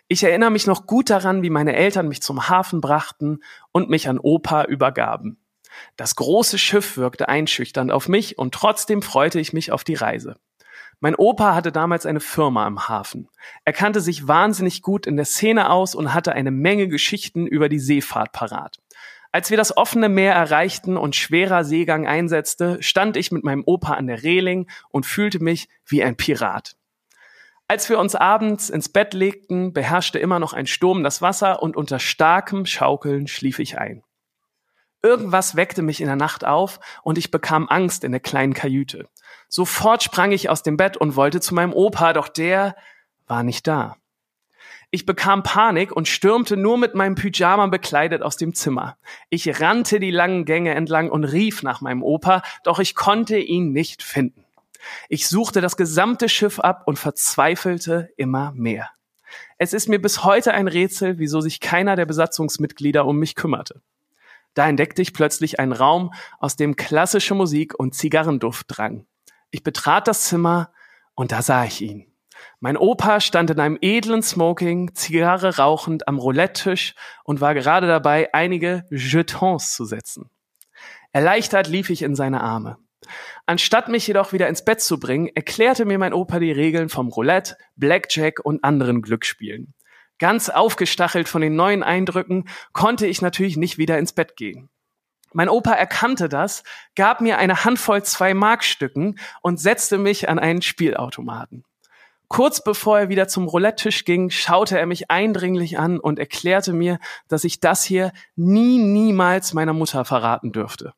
Ich 0.08 0.24
erinnere 0.24 0.52
mich 0.52 0.68
noch 0.68 0.86
gut 0.86 1.10
daran, 1.10 1.42
wie 1.42 1.50
meine 1.50 1.76
Eltern 1.76 2.08
mich 2.08 2.22
zum 2.22 2.48
Hafen 2.48 2.80
brachten 2.80 3.40
und 3.72 3.90
mich 3.90 4.08
an 4.08 4.20
Opa 4.20 4.66
übergaben. 4.66 5.40
Das 5.98 6.16
große 6.16 6.60
Schiff 6.60 6.96
wirkte 6.96 7.28
einschüchternd 7.28 7.92
auf 7.92 8.08
mich 8.08 8.38
und 8.38 8.54
trotzdem 8.54 9.02
freute 9.02 9.40
ich 9.40 9.52
mich 9.52 9.72
auf 9.72 9.84
die 9.84 9.96
Reise. 9.96 10.36
Mein 11.00 11.16
Opa 11.16 11.56
hatte 11.56 11.72
damals 11.72 12.06
eine 12.06 12.20
Firma 12.20 12.66
am 12.66 12.88
Hafen. 12.88 13.30
Er 13.66 13.74
kannte 13.74 14.00
sich 14.00 14.28
wahnsinnig 14.28 14.82
gut 14.82 15.08
in 15.08 15.18
der 15.18 15.26
Szene 15.26 15.70
aus 15.70 15.96
und 15.96 16.14
hatte 16.14 16.34
eine 16.34 16.52
Menge 16.52 16.88
Geschichten 16.88 17.48
über 17.48 17.68
die 17.68 17.80
Seefahrt 17.80 18.32
parat. 18.32 18.78
Als 19.32 19.50
wir 19.50 19.58
das 19.58 19.76
offene 19.76 20.08
Meer 20.08 20.34
erreichten 20.34 20.96
und 20.96 21.16
schwerer 21.16 21.66
Seegang 21.66 22.08
einsetzte, 22.08 22.82
stand 22.82 23.18
ich 23.18 23.32
mit 23.32 23.44
meinem 23.44 23.64
Opa 23.66 23.96
an 23.96 24.08
der 24.08 24.24
Reling 24.24 24.70
und 24.90 25.06
fühlte 25.06 25.44
mich 25.44 25.68
wie 25.86 26.04
ein 26.04 26.16
Pirat. 26.16 26.78
Als 27.68 27.90
wir 27.90 27.98
uns 27.98 28.14
abends 28.14 28.70
ins 28.70 28.90
Bett 28.90 29.16
legten, 29.16 29.74
beherrschte 29.74 30.20
immer 30.20 30.38
noch 30.38 30.54
ein 30.54 30.68
Sturm 30.68 31.04
das 31.04 31.24
Wasser 31.24 31.64
und 31.64 31.76
unter 31.76 31.98
starkem 31.98 32.68
Schaukeln 32.68 33.28
schlief 33.28 33.58
ich 33.58 33.80
ein. 33.80 34.04
Irgendwas 35.02 35.56
weckte 35.56 35.82
mich 35.82 36.00
in 36.00 36.08
der 36.08 36.16
Nacht 36.16 36.46
auf 36.46 36.80
und 37.04 37.18
ich 37.18 37.32
bekam 37.32 37.68
Angst 37.68 38.04
in 38.04 38.12
der 38.12 38.22
kleinen 38.22 38.54
Kajüte. 38.54 39.08
Sofort 39.50 40.04
sprang 40.04 40.32
ich 40.32 40.50
aus 40.50 40.64
dem 40.64 40.78
Bett 40.78 40.96
und 40.96 41.16
wollte 41.16 41.42
zu 41.42 41.56
meinem 41.56 41.74
Opa, 41.74 42.14
doch 42.14 42.28
der 42.28 42.76
war 43.28 43.44
nicht 43.44 43.66
da. 43.68 43.98
Ich 44.92 45.06
bekam 45.06 45.44
Panik 45.44 45.92
und 45.92 46.08
stürmte 46.08 46.58
nur 46.58 46.78
mit 46.78 46.94
meinem 46.94 47.16
Pyjama 47.16 47.68
bekleidet 47.68 48.22
aus 48.22 48.38
dem 48.38 48.54
Zimmer. 48.54 48.98
Ich 49.30 49.60
rannte 49.60 50.00
die 50.00 50.12
langen 50.12 50.46
Gänge 50.46 50.74
entlang 50.76 51.10
und 51.10 51.24
rief 51.24 51.64
nach 51.64 51.82
meinem 51.82 52.04
Opa, 52.04 52.44
doch 52.64 52.80
ich 52.80 52.96
konnte 52.96 53.38
ihn 53.38 53.72
nicht 53.72 54.04
finden. 54.04 54.45
Ich 55.10 55.28
suchte 55.28 55.62
das 55.62 55.78
gesamte 55.78 56.30
Schiff 56.30 56.60
ab 56.60 56.84
und 56.86 57.00
verzweifelte 57.00 58.10
immer 58.18 58.52
mehr. 58.54 58.90
Es 59.58 59.74
ist 59.74 59.90
mir 59.90 60.02
bis 60.02 60.24
heute 60.24 60.54
ein 60.54 60.68
Rätsel, 60.68 61.18
wieso 61.18 61.42
sich 61.42 61.60
keiner 61.60 61.96
der 61.96 62.06
Besatzungsmitglieder 62.06 63.06
um 63.06 63.18
mich 63.18 63.36
kümmerte. 63.36 63.82
Da 64.54 64.68
entdeckte 64.68 65.02
ich 65.02 65.14
plötzlich 65.14 65.60
einen 65.60 65.74
Raum, 65.74 66.14
aus 66.40 66.56
dem 66.56 66.76
klassische 66.76 67.36
Musik 67.36 67.78
und 67.78 67.94
Zigarrenduft 67.94 68.66
drang. 68.70 69.06
Ich 69.52 69.64
betrat 69.64 70.08
das 70.08 70.26
Zimmer 70.26 70.72
und 71.14 71.32
da 71.32 71.42
sah 71.42 71.66
ich 71.66 71.82
ihn. 71.82 72.12
Mein 72.60 72.78
Opa 72.78 73.20
stand 73.20 73.50
in 73.50 73.60
einem 73.60 73.78
edlen 73.82 74.22
Smoking, 74.22 74.94
Zigarre 74.96 75.58
rauchend 75.58 76.08
am 76.08 76.18
Roulette-Tisch 76.18 76.96
und 77.24 77.42
war 77.42 77.54
gerade 77.54 77.88
dabei, 77.88 78.34
einige 78.34 78.86
Jetons 78.90 79.74
zu 79.74 79.86
setzen. 79.86 80.30
Erleichtert 81.12 81.68
lief 81.68 81.90
ich 81.90 82.02
in 82.02 82.16
seine 82.16 82.42
Arme. 82.42 82.78
Anstatt 83.46 83.90
mich 83.90 84.08
jedoch 84.08 84.34
wieder 84.34 84.48
ins 84.48 84.66
Bett 84.66 84.82
zu 84.82 85.00
bringen, 85.00 85.30
erklärte 85.34 85.86
mir 85.86 85.98
mein 85.98 86.14
Opa 86.14 86.40
die 86.40 86.52
Regeln 86.52 86.90
vom 86.90 87.10
Roulette, 87.10 87.58
Blackjack 87.76 88.40
und 88.44 88.64
anderen 88.64 89.02
Glücksspielen. 89.02 89.74
Ganz 90.18 90.50
aufgestachelt 90.50 91.28
von 91.28 91.42
den 91.42 91.56
neuen 91.56 91.84
Eindrücken 91.84 92.48
konnte 92.72 93.06
ich 93.06 93.22
natürlich 93.22 93.58
nicht 93.58 93.78
wieder 93.78 94.00
ins 94.00 94.14
Bett 94.14 94.38
gehen. 94.38 94.70
Mein 95.34 95.50
Opa 95.50 95.74
erkannte 95.74 96.30
das, 96.30 96.64
gab 96.96 97.20
mir 97.20 97.38
eine 97.38 97.66
Handvoll 97.66 98.04
zwei 98.04 98.34
Markstücken 98.34 99.20
und 99.42 99.60
setzte 99.60 99.98
mich 99.98 100.30
an 100.30 100.40
einen 100.40 100.62
Spielautomaten. 100.62 101.66
Kurz 102.28 102.64
bevor 102.64 103.00
er 103.00 103.10
wieder 103.10 103.28
zum 103.28 103.48
Roulette-Tisch 103.48 104.06
ging, 104.06 104.30
schaute 104.30 104.80
er 104.80 104.86
mich 104.86 105.12
eindringlich 105.12 105.78
an 105.78 106.00
und 106.00 106.20
erklärte 106.20 106.74
mir, 106.74 107.00
dass 107.28 107.44
ich 107.44 107.60
das 107.60 107.84
hier 107.84 108.14
nie, 108.36 108.78
niemals 108.78 109.54
meiner 109.54 109.74
Mutter 109.74 110.06
verraten 110.06 110.52
dürfte. 110.52 110.94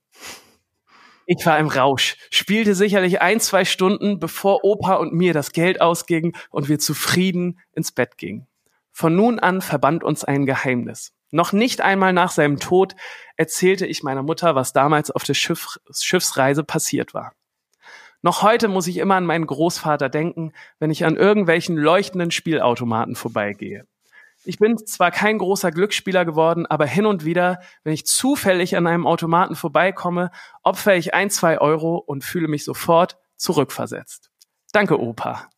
Ich 1.30 1.46
war 1.46 1.60
im 1.60 1.68
Rausch, 1.68 2.16
spielte 2.32 2.74
sicherlich 2.74 3.20
ein, 3.20 3.42
zwei 3.42 3.66
Stunden, 3.66 4.18
bevor 4.18 4.64
Opa 4.64 4.96
und 4.96 5.12
mir 5.12 5.34
das 5.34 5.52
Geld 5.52 5.82
ausging 5.82 6.34
und 6.52 6.70
wir 6.70 6.80
zufrieden 6.80 7.60
ins 7.74 7.92
Bett 7.92 8.18
gingen. 8.18 8.48
Von 8.94 9.14
nun 9.14 9.38
an 9.38 9.62
verband 9.62 10.06
uns 10.06 10.24
ein 10.24 10.46
Geheimnis. 10.46 11.12
Noch 11.32 11.52
nicht 11.52 11.82
einmal 11.82 12.14
nach 12.14 12.32
seinem 12.32 12.62
Tod 12.62 12.96
erzählte 13.36 13.86
ich 13.86 14.04
meiner 14.04 14.24
Mutter, 14.24 14.56
was 14.56 14.72
damals 14.72 15.12
auf 15.12 15.26
der 15.26 15.34
Schiff 15.34 15.78
Schiffsreise 15.92 16.64
passiert 16.64 17.14
war. 17.14 17.34
Noch 18.22 18.42
heute 18.42 18.70
muss 18.70 18.88
ich 18.88 18.96
immer 18.96 19.16
an 19.16 19.26
meinen 19.26 19.48
Großvater 19.48 20.08
denken, 20.08 20.54
wenn 20.80 20.92
ich 20.92 21.04
an 21.04 21.18
irgendwelchen 21.18 21.76
leuchtenden 21.76 22.32
Spielautomaten 22.32 23.16
vorbeigehe. 23.16 23.86
Ich 24.48 24.60
bin 24.60 24.78
zwar 24.78 25.12
kein 25.12 25.40
großer 25.40 25.72
Glücksspieler 25.72 26.24
geworden, 26.24 26.66
aber 26.66 26.86
hin 26.86 27.06
und 27.06 27.26
wieder, 27.26 27.60
wenn 27.84 27.94
ich 27.94 28.06
zufällig 28.06 28.78
an 28.78 28.88
einem 28.88 29.06
Automaten 29.06 29.56
vorbeikomme, 29.56 30.32
opfer 30.64 30.96
ich 30.96 31.14
ein, 31.14 31.30
zwei 31.30 31.60
Euro 31.60 31.98
und 31.98 32.24
fühle 32.24 32.48
mich 32.48 32.64
sofort 32.64 33.18
zurückversetzt. 33.36 34.32
Danke, 34.72 35.00
Opa. 35.00 35.50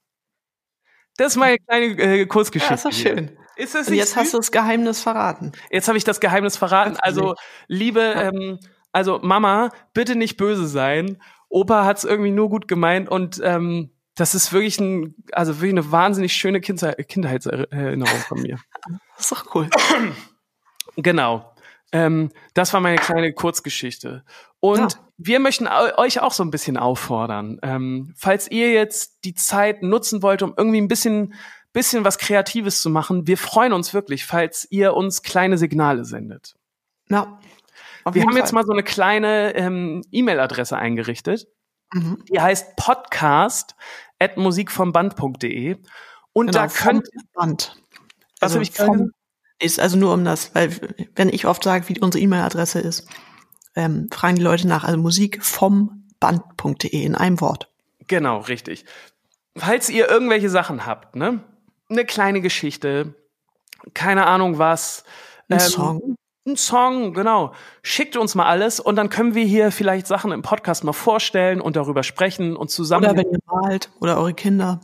Das 1.17 1.33
ist 1.33 1.37
meine 1.37 1.57
kleine 1.59 1.85
äh, 1.85 2.25
Kurzgeschichte. 2.25 2.73
Ja, 2.73 2.83
das 2.83 2.85
ist 2.85 3.01
schön. 3.01 3.37
Ist 3.57 3.75
es 3.75 3.89
und 3.89 3.93
jetzt 3.93 4.15
hast 4.15 4.33
du 4.33 4.37
das 4.37 4.51
Geheimnis 4.51 5.01
verraten. 5.01 5.51
Jetzt 5.69 5.87
habe 5.87 5.97
ich 5.97 6.03
das 6.03 6.19
Geheimnis 6.19 6.57
verraten. 6.57 6.97
Also, 6.99 7.35
liebe, 7.67 8.01
ähm, 8.01 8.57
also 8.91 9.19
Mama, 9.21 9.69
bitte 9.93 10.15
nicht 10.15 10.37
böse 10.37 10.65
sein. 10.65 11.21
Opa 11.49 11.85
hat 11.85 11.97
es 11.97 12.05
irgendwie 12.05 12.31
nur 12.31 12.49
gut 12.49 12.67
gemeint 12.67 13.07
und 13.07 13.39
ähm, 13.43 13.91
das 14.19 14.35
ist 14.35 14.51
wirklich 14.51 14.79
ein, 14.79 15.15
also 15.31 15.57
wirklich 15.57 15.71
eine 15.71 15.91
wahnsinnig 15.91 16.33
schöne 16.33 16.59
Kindheit, 16.59 17.07
Kindheitserinnerung 17.07 18.19
von 18.27 18.41
mir. 18.41 18.59
Das 19.15 19.31
ist 19.31 19.31
doch 19.31 19.55
cool. 19.55 19.69
Genau. 20.95 21.53
Ähm, 21.93 22.31
das 22.53 22.73
war 22.73 22.81
meine 22.81 22.97
kleine 22.97 23.31
Kurzgeschichte. 23.31 24.25
Und 24.59 24.93
ja. 24.93 24.99
wir 25.17 25.39
möchten 25.39 25.67
euch 25.67 26.19
auch 26.19 26.33
so 26.33 26.43
ein 26.43 26.51
bisschen 26.51 26.75
auffordern. 26.75 27.57
Ähm, 27.61 28.13
falls 28.17 28.51
ihr 28.51 28.73
jetzt 28.73 29.23
die 29.23 29.33
Zeit 29.33 29.81
nutzen 29.81 30.21
wollt, 30.21 30.41
um 30.41 30.53
irgendwie 30.57 30.81
ein 30.81 30.89
bisschen, 30.89 31.35
bisschen 31.71 32.03
was 32.03 32.17
Kreatives 32.17 32.81
zu 32.81 32.89
machen, 32.89 33.27
wir 33.27 33.37
freuen 33.37 33.71
uns 33.71 33.93
wirklich, 33.93 34.25
falls 34.25 34.67
ihr 34.71 34.93
uns 34.93 35.21
kleine 35.21 35.57
Signale 35.57 36.03
sendet. 36.03 36.55
Ja. 37.07 37.39
wir 38.11 38.23
haben 38.23 38.31
Fall. 38.31 38.39
jetzt 38.39 38.51
mal 38.51 38.65
so 38.65 38.73
eine 38.73 38.83
kleine 38.83 39.55
ähm, 39.55 40.01
E-Mail-Adresse 40.11 40.75
eingerichtet. 40.75 41.47
Mhm. 41.93 42.23
Die 42.29 42.39
heißt 42.39 42.75
podcast 42.75 43.75
at 44.19 44.37
musikvomband.de. 44.37 45.77
Und 46.33 46.47
genau, 46.47 46.59
da 46.59 46.67
könnt 46.67 47.09
Band. 47.33 47.75
Was 48.39 48.53
also 48.53 48.55
habe 48.55 48.63
ich 48.63 48.71
vom, 48.71 49.11
ist 49.59 49.79
also 49.79 49.97
nur 49.97 50.13
um 50.13 50.23
das, 50.23 50.53
weil 50.55 50.71
wenn 51.15 51.29
ich 51.29 51.45
oft 51.45 51.63
sage, 51.63 51.89
wie 51.89 51.99
unsere 51.99 52.23
E-Mail-Adresse 52.23 52.79
ist, 52.79 53.07
ähm, 53.75 54.07
fragen 54.11 54.35
die 54.35 54.41
Leute 54.41 54.67
nach, 54.67 54.83
also 54.83 54.97
Musik 54.97 55.43
vom 55.43 56.07
Band.de 56.19 57.03
in 57.03 57.15
einem 57.15 57.41
Wort. 57.41 57.69
Genau, 58.07 58.39
richtig. 58.39 58.85
Falls 59.55 59.89
ihr 59.89 60.09
irgendwelche 60.09 60.49
Sachen 60.49 60.85
habt, 60.85 61.15
ne? 61.15 61.43
Eine 61.89 62.05
kleine 62.05 62.41
Geschichte, 62.41 63.15
keine 63.93 64.27
Ahnung 64.27 64.57
was. 64.57 65.03
Ein 65.49 65.59
ähm, 65.59 65.59
Song. 65.59 66.15
Ein 66.49 66.57
Song, 66.57 67.13
genau. 67.13 67.53
Schickt 67.83 68.17
uns 68.17 68.33
mal 68.33 68.45
alles 68.45 68.79
und 68.79 68.95
dann 68.95 69.09
können 69.09 69.35
wir 69.35 69.45
hier 69.45 69.71
vielleicht 69.71 70.07
Sachen 70.07 70.31
im 70.31 70.41
Podcast 70.41 70.83
mal 70.83 70.93
vorstellen 70.93 71.61
und 71.61 71.75
darüber 71.75 72.03
sprechen 72.03 72.55
und 72.55 72.71
zusammen. 72.71 73.05
Oder 73.05 73.17
wenn 73.17 73.31
ihr 73.31 73.39
malt 73.45 73.89
oder 73.99 74.17
eure 74.17 74.33
Kinder. 74.33 74.81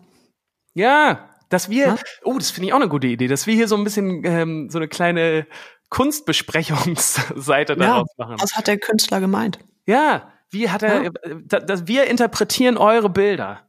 Ja, 0.73 1.29
dass 1.49 1.69
wir, 1.69 1.87
ja? 1.87 1.95
oh, 2.23 2.37
das 2.37 2.51
finde 2.51 2.67
ich 2.67 2.73
auch 2.73 2.79
eine 2.79 2.89
gute 2.89 3.07
Idee, 3.07 3.27
dass 3.27 3.47
wir 3.47 3.55
hier 3.55 3.67
so 3.67 3.75
ein 3.75 3.83
bisschen 3.83 4.23
ähm, 4.25 4.69
so 4.69 4.77
eine 4.77 4.87
kleine 4.87 5.47
Kunstbesprechungsseite 5.89 7.75
daraus 7.75 8.09
ja, 8.17 8.25
machen. 8.25 8.35
Was 8.39 8.55
hat 8.55 8.67
der 8.67 8.77
Künstler 8.77 9.19
gemeint? 9.19 9.59
Ja, 9.85 10.31
wie 10.49 10.69
hat 10.69 10.83
er, 10.83 11.03
ja. 11.03 11.09
Äh, 11.23 11.87
wir 11.87 12.05
interpretieren 12.05 12.77
eure 12.77 13.09
Bilder. 13.09 13.61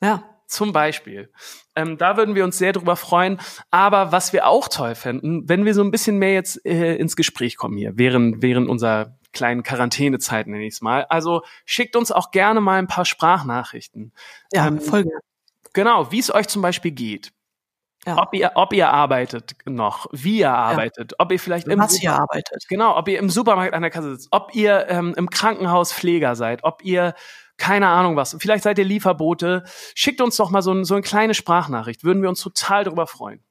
Ja. 0.00 0.22
Zum 0.46 0.72
Beispiel. 0.72 1.32
Ähm, 1.80 1.98
da 1.98 2.16
würden 2.16 2.34
wir 2.34 2.44
uns 2.44 2.58
sehr 2.58 2.72
drüber 2.72 2.96
freuen. 2.96 3.38
Aber 3.70 4.12
was 4.12 4.32
wir 4.32 4.46
auch 4.46 4.68
toll 4.68 4.94
fänden, 4.94 5.48
wenn 5.48 5.64
wir 5.64 5.74
so 5.74 5.82
ein 5.82 5.90
bisschen 5.90 6.18
mehr 6.18 6.34
jetzt 6.34 6.64
äh, 6.64 6.96
ins 6.96 7.16
Gespräch 7.16 7.56
kommen 7.56 7.76
hier, 7.76 7.92
während, 7.96 8.42
während 8.42 8.68
unserer 8.68 9.16
kleinen 9.32 9.62
Quarantänezeit, 9.62 10.46
nenne 10.46 10.64
ich 10.64 10.74
es 10.74 10.80
mal. 10.80 11.04
Also 11.08 11.42
schickt 11.64 11.96
uns 11.96 12.10
auch 12.10 12.30
gerne 12.30 12.60
mal 12.60 12.78
ein 12.78 12.88
paar 12.88 13.04
Sprachnachrichten. 13.04 14.12
Ja, 14.52 14.66
ähm, 14.66 14.80
voll 14.80 15.04
gerne. 15.04 15.20
Genau, 15.72 16.10
wie 16.10 16.18
es 16.18 16.34
euch 16.34 16.48
zum 16.48 16.62
Beispiel 16.62 16.90
geht. 16.90 17.32
Ja. 18.06 18.16
Ob 18.16 18.32
ihr, 18.32 18.52
ob 18.54 18.72
ihr 18.72 18.88
arbeitet 18.88 19.54
noch, 19.66 20.06
wie 20.10 20.38
ihr 20.38 20.50
arbeitet, 20.50 21.12
ja. 21.12 21.16
ob 21.18 21.32
ihr 21.32 21.38
vielleicht 21.38 21.68
im 21.68 21.78
Was 21.78 22.02
ihr 22.02 22.14
arbeitet. 22.14 22.66
Genau, 22.68 22.96
ob 22.96 23.08
ihr 23.08 23.18
im 23.18 23.28
Supermarkt 23.28 23.74
an 23.74 23.82
der 23.82 23.90
Kasse 23.90 24.12
sitzt, 24.12 24.28
ob 24.30 24.54
ihr 24.54 24.86
ähm, 24.88 25.12
im 25.18 25.28
Krankenhaus 25.28 25.92
Pfleger 25.92 26.34
seid, 26.34 26.64
ob 26.64 26.82
ihr 26.82 27.14
keine 27.60 27.88
Ahnung 27.88 28.16
was, 28.16 28.36
vielleicht 28.40 28.64
seid 28.64 28.78
ihr 28.78 28.84
Lieferbote, 28.84 29.64
schickt 29.94 30.20
uns 30.20 30.36
doch 30.36 30.50
mal 30.50 30.62
so, 30.62 30.72
ein, 30.72 30.84
so 30.84 30.94
eine 30.94 31.02
kleine 31.02 31.34
Sprachnachricht, 31.34 32.02
würden 32.02 32.22
wir 32.22 32.28
uns 32.28 32.40
total 32.40 32.82
darüber 32.84 33.06
freuen. 33.06 33.44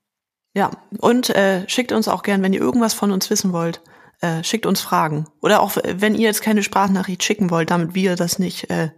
Ja, 0.53 0.71
und 0.99 1.29
äh, 1.29 1.69
schickt 1.69 1.91
uns 1.91 2.07
auch 2.07 2.23
gern, 2.23 2.41
wenn 2.41 2.53
ihr 2.53 2.59
irgendwas 2.59 2.93
von 2.93 3.11
uns 3.11 3.29
wissen 3.29 3.53
wollt, 3.53 3.81
äh, 4.21 4.43
schickt 4.43 4.65
uns 4.65 4.81
Fragen. 4.81 5.27
Oder 5.41 5.61
auch, 5.61 5.77
wenn 5.83 6.15
ihr 6.15 6.27
jetzt 6.27 6.41
keine 6.41 6.63
Sprachnachricht 6.63 7.23
schicken 7.23 7.51
wollt, 7.51 7.71
damit 7.71 7.93
wir 7.93 8.15
das 8.15 8.39
nicht 8.39 8.69
äh, 8.69 8.89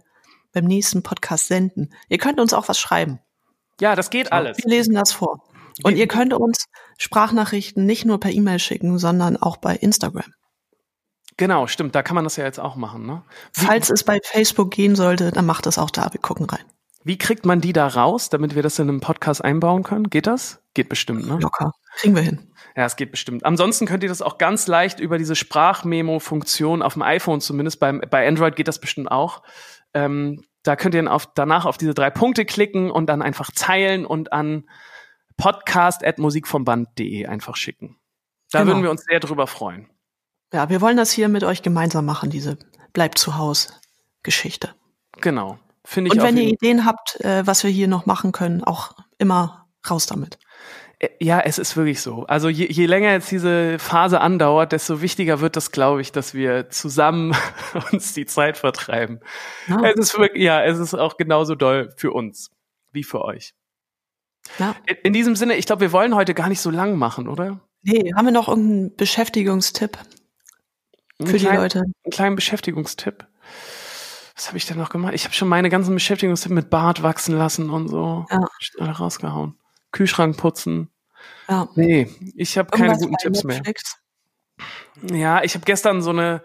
beim 0.52 0.64
nächsten 0.64 1.02
Podcast 1.02 1.46
senden. 1.46 1.92
Ihr 2.08 2.18
könnt 2.18 2.40
uns 2.40 2.54
auch 2.54 2.68
was 2.68 2.78
schreiben. 2.78 3.20
Ja, 3.80 3.94
das 3.94 4.10
geht 4.10 4.32
alles. 4.32 4.58
Wir 4.58 4.70
lesen 4.70 4.94
das 4.94 5.12
vor. 5.12 5.44
Und 5.82 5.96
ihr 5.96 6.06
könnt 6.06 6.34
uns 6.34 6.66
Sprachnachrichten 6.98 7.86
nicht 7.86 8.04
nur 8.04 8.20
per 8.20 8.30
E-Mail 8.30 8.58
schicken, 8.58 8.98
sondern 8.98 9.36
auch 9.36 9.56
bei 9.56 9.76
Instagram. 9.76 10.32
Genau, 11.42 11.66
stimmt. 11.66 11.96
Da 11.96 12.04
kann 12.04 12.14
man 12.14 12.22
das 12.22 12.36
ja 12.36 12.44
jetzt 12.44 12.60
auch 12.60 12.76
machen. 12.76 13.04
Ne? 13.04 13.22
Falls 13.52 13.90
es 13.90 14.04
bei 14.04 14.20
Facebook 14.22 14.70
gehen 14.70 14.94
sollte, 14.94 15.32
dann 15.32 15.44
macht 15.44 15.66
es 15.66 15.76
auch 15.76 15.90
da. 15.90 16.06
Wir 16.12 16.20
gucken 16.20 16.46
rein. 16.46 16.62
Wie 17.02 17.18
kriegt 17.18 17.44
man 17.44 17.60
die 17.60 17.72
da 17.72 17.88
raus, 17.88 18.30
damit 18.30 18.54
wir 18.54 18.62
das 18.62 18.78
in 18.78 18.88
einem 18.88 19.00
Podcast 19.00 19.42
einbauen 19.42 19.82
können? 19.82 20.08
Geht 20.08 20.28
das? 20.28 20.62
Geht 20.74 20.88
bestimmt, 20.88 21.26
ne? 21.26 21.40
Locker. 21.40 21.72
Kriegen 21.96 22.14
wir 22.14 22.22
hin. 22.22 22.52
Ja, 22.76 22.84
es 22.84 22.94
geht 22.94 23.10
bestimmt. 23.10 23.44
Ansonsten 23.44 23.86
könnt 23.86 24.04
ihr 24.04 24.08
das 24.08 24.22
auch 24.22 24.38
ganz 24.38 24.68
leicht 24.68 25.00
über 25.00 25.18
diese 25.18 25.34
Sprachmemo-Funktion 25.34 26.80
auf 26.80 26.92
dem 26.92 27.02
iPhone 27.02 27.40
zumindest. 27.40 27.80
Beim, 27.80 28.00
bei 28.08 28.24
Android 28.24 28.54
geht 28.54 28.68
das 28.68 28.78
bestimmt 28.78 29.10
auch. 29.10 29.42
Ähm, 29.94 30.44
da 30.62 30.76
könnt 30.76 30.94
ihr 30.94 31.02
dann 31.02 31.12
auf, 31.12 31.26
danach 31.34 31.66
auf 31.66 31.76
diese 31.76 31.92
drei 31.92 32.10
Punkte 32.10 32.44
klicken 32.44 32.88
und 32.92 33.06
dann 33.06 33.20
einfach 33.20 33.50
teilen 33.52 34.06
und 34.06 34.32
an 34.32 34.70
podcast.musikvomband.de 35.38 37.26
einfach 37.26 37.56
schicken. 37.56 37.98
Da 38.52 38.60
genau. 38.60 38.74
würden 38.74 38.84
wir 38.84 38.92
uns 38.92 39.02
sehr 39.02 39.18
drüber 39.18 39.48
freuen. 39.48 39.91
Ja, 40.52 40.68
wir 40.68 40.80
wollen 40.80 40.96
das 40.96 41.10
hier 41.10 41.28
mit 41.28 41.44
euch 41.44 41.62
gemeinsam 41.62 42.04
machen, 42.04 42.30
diese 42.30 42.58
Bleib 42.92 43.16
zu 43.16 43.36
Haus 43.36 43.80
Geschichte. 44.22 44.74
Genau. 45.20 45.58
Finde 45.84 46.08
ich 46.08 46.18
Und 46.18 46.22
wenn 46.22 46.36
ihr 46.36 46.48
Ideen 46.48 46.84
habt, 46.84 47.20
äh, 47.20 47.46
was 47.46 47.64
wir 47.64 47.70
hier 47.70 47.88
noch 47.88 48.06
machen 48.06 48.32
können, 48.32 48.62
auch 48.62 48.92
immer 49.18 49.66
raus 49.88 50.06
damit. 50.06 50.38
Ja, 51.18 51.40
es 51.40 51.58
ist 51.58 51.76
wirklich 51.76 52.00
so. 52.00 52.26
Also 52.26 52.48
je, 52.48 52.66
je 52.70 52.86
länger 52.86 53.10
jetzt 53.10 53.32
diese 53.32 53.80
Phase 53.80 54.20
andauert, 54.20 54.70
desto 54.70 55.02
wichtiger 55.02 55.40
wird 55.40 55.56
das, 55.56 55.72
glaube 55.72 56.00
ich, 56.00 56.12
dass 56.12 56.34
wir 56.34 56.70
zusammen 56.70 57.34
uns 57.92 58.14
die 58.14 58.26
Zeit 58.26 58.56
vertreiben. 58.56 59.18
Ja. 59.66 59.80
Es 59.82 59.98
ist 59.98 60.18
wirklich, 60.18 60.44
ja, 60.44 60.62
es 60.62 60.78
ist 60.78 60.94
auch 60.94 61.16
genauso 61.16 61.56
doll 61.56 61.92
für 61.96 62.12
uns 62.12 62.52
wie 62.92 63.02
für 63.02 63.24
euch. 63.24 63.54
Ja. 64.58 64.76
In, 64.86 64.96
in 65.02 65.12
diesem 65.12 65.34
Sinne, 65.34 65.56
ich 65.56 65.66
glaube, 65.66 65.80
wir 65.80 65.92
wollen 65.92 66.14
heute 66.14 66.34
gar 66.34 66.48
nicht 66.48 66.60
so 66.60 66.70
lang 66.70 66.96
machen, 66.96 67.26
oder? 67.26 67.60
Nee, 67.82 68.12
haben 68.14 68.26
wir 68.26 68.32
noch 68.32 68.46
irgendeinen 68.46 68.94
Beschäftigungstipp 68.94 69.98
für 71.26 71.38
die 71.38 71.46
Leute? 71.46 71.80
Einen 71.80 72.10
kleinen 72.10 72.36
Beschäftigungstipp. 72.36 73.26
Was 74.34 74.48
habe 74.48 74.56
ich 74.56 74.66
denn 74.66 74.78
noch 74.78 74.90
gemacht? 74.90 75.14
Ich 75.14 75.24
habe 75.24 75.34
schon 75.34 75.48
meine 75.48 75.68
ganzen 75.68 75.94
Beschäftigungstipps 75.94 76.54
mit 76.54 76.70
Bart 76.70 77.02
wachsen 77.02 77.36
lassen 77.36 77.70
und 77.70 77.88
so. 77.88 78.26
Ja. 78.30 78.40
Alle 78.78 78.92
rausgehauen. 78.92 79.58
Kühlschrank 79.92 80.36
putzen. 80.36 80.90
Ja. 81.48 81.68
Nee, 81.74 82.08
ich 82.34 82.56
habe 82.58 82.70
keine 82.70 82.96
guten 82.96 83.16
Tipps 83.16 83.44
Netflix? 83.44 83.98
mehr. 85.02 85.20
Ja, 85.20 85.42
ich 85.42 85.54
habe 85.54 85.64
gestern 85.64 86.02
so 86.02 86.10
eine 86.10 86.42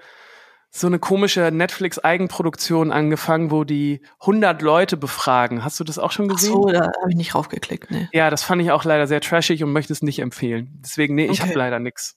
so 0.69 0.87
eine 0.87 0.99
komische 0.99 1.49
Netflix 1.51 1.97
Eigenproduktion 1.97 2.91
angefangen, 2.91 3.51
wo 3.51 3.63
die 3.63 4.01
100 4.19 4.61
Leute 4.61 4.97
befragen. 4.97 5.63
Hast 5.63 5.79
du 5.79 5.83
das 5.83 5.97
auch 5.97 6.11
schon 6.11 6.27
gesehen? 6.27 6.53
Ach 6.53 6.55
so, 6.55 6.67
da 6.67 6.91
habe 7.01 7.09
ich 7.09 7.15
nicht 7.15 7.35
raufgeklickt, 7.35 7.89
ne. 7.89 8.09
Ja, 8.11 8.29
das 8.29 8.43
fand 8.43 8.61
ich 8.61 8.71
auch 8.71 8.83
leider 8.83 9.07
sehr 9.07 9.21
trashig 9.21 9.63
und 9.63 9.71
möchte 9.71 9.93
es 9.93 10.01
nicht 10.01 10.19
empfehlen. 10.19 10.79
Deswegen 10.83 11.15
nee, 11.15 11.25
ich 11.25 11.41
okay. 11.41 11.49
habe 11.49 11.59
leider 11.59 11.79
nix. 11.79 12.16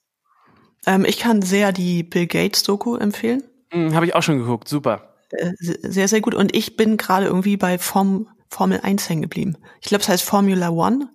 Ähm, 0.86 1.04
ich 1.04 1.18
kann 1.18 1.42
sehr 1.42 1.72
die 1.72 2.02
Bill 2.02 2.26
Gates 2.26 2.62
Doku 2.62 2.96
empfehlen. 2.96 3.42
Mhm, 3.72 3.94
habe 3.94 4.06
ich 4.06 4.14
auch 4.14 4.22
schon 4.22 4.38
geguckt, 4.38 4.68
super. 4.68 5.14
Äh, 5.30 5.52
sehr, 5.58 6.08
sehr 6.08 6.20
gut. 6.20 6.34
Und 6.34 6.54
ich 6.54 6.76
bin 6.76 6.96
gerade 6.96 7.26
irgendwie 7.26 7.56
bei 7.56 7.78
Form, 7.78 8.28
Formel 8.48 8.80
1 8.82 9.08
hängen 9.08 9.22
geblieben. 9.22 9.56
Ich 9.80 9.88
glaube, 9.88 10.02
es 10.02 10.08
heißt 10.08 10.24
Formula 10.24 10.70
One. 10.70 11.08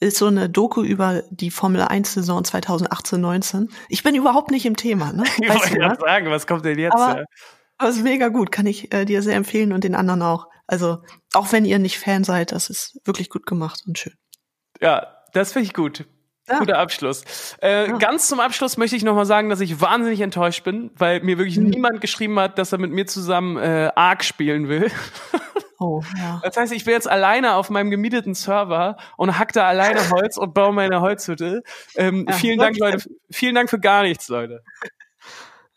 Ist 0.00 0.16
so 0.16 0.26
eine 0.26 0.50
Doku 0.50 0.82
über 0.82 1.22
die 1.30 1.52
Formel 1.52 1.82
1 1.82 2.14
Saison 2.14 2.42
2018, 2.42 3.20
19. 3.20 3.68
Ich 3.88 4.02
bin 4.02 4.16
überhaupt 4.16 4.50
nicht 4.50 4.66
im 4.66 4.76
Thema, 4.76 5.12
ne? 5.12 5.22
Ich 5.40 5.48
wollte 5.48 5.78
gerade 5.78 6.00
sagen, 6.00 6.30
was 6.30 6.46
kommt 6.46 6.64
denn 6.64 6.78
jetzt? 6.78 6.94
Aber, 6.94 7.24
aber 7.78 7.90
ist 7.90 8.02
mega 8.02 8.28
gut, 8.28 8.50
kann 8.50 8.66
ich 8.66 8.92
äh, 8.92 9.04
dir 9.04 9.22
sehr 9.22 9.36
empfehlen 9.36 9.72
und 9.72 9.84
den 9.84 9.94
anderen 9.94 10.22
auch. 10.22 10.48
Also, 10.66 10.98
auch 11.34 11.52
wenn 11.52 11.64
ihr 11.64 11.78
nicht 11.78 11.98
Fan 11.98 12.24
seid, 12.24 12.50
das 12.50 12.68
ist 12.68 12.98
wirklich 13.04 13.30
gut 13.30 13.46
gemacht 13.46 13.82
und 13.86 13.98
schön. 13.98 14.14
Ja, 14.80 15.06
das 15.32 15.52
finde 15.52 15.66
ich 15.66 15.74
gut. 15.74 16.06
Ja. 16.52 16.58
Guter 16.58 16.78
Abschluss. 16.78 17.24
Äh, 17.62 17.88
ja. 17.88 17.96
Ganz 17.96 18.28
zum 18.28 18.40
Abschluss 18.40 18.76
möchte 18.76 18.94
ich 18.94 19.04
nochmal 19.04 19.24
sagen, 19.24 19.48
dass 19.48 19.60
ich 19.60 19.80
wahnsinnig 19.80 20.20
enttäuscht 20.20 20.64
bin, 20.64 20.90
weil 20.96 21.20
mir 21.22 21.38
wirklich 21.38 21.58
mhm. 21.58 21.70
niemand 21.70 22.00
geschrieben 22.00 22.38
hat, 22.38 22.58
dass 22.58 22.72
er 22.72 22.78
mit 22.78 22.90
mir 22.90 23.06
zusammen 23.06 23.56
äh, 23.56 23.90
Ark 23.94 24.24
spielen 24.24 24.68
will. 24.68 24.90
Oh, 25.84 26.00
ja. 26.16 26.40
Das 26.44 26.56
heißt, 26.56 26.72
ich 26.72 26.84
bin 26.84 26.94
jetzt 26.94 27.10
alleine 27.10 27.56
auf 27.56 27.68
meinem 27.68 27.90
gemieteten 27.90 28.34
Server 28.34 28.96
und 29.16 29.36
hack 29.36 29.52
da 29.52 29.66
alleine 29.66 29.98
Holz 30.10 30.36
und 30.36 30.54
baue 30.54 30.72
meine 30.72 31.00
Holzhütte. 31.00 31.64
Ähm, 31.96 32.28
vielen 32.30 32.60
Dank, 32.60 32.78
Leute. 32.78 33.02
Vielen 33.32 33.56
Dank 33.56 33.68
für 33.68 33.80
gar 33.80 34.04
nichts, 34.04 34.28
Leute. 34.28 34.62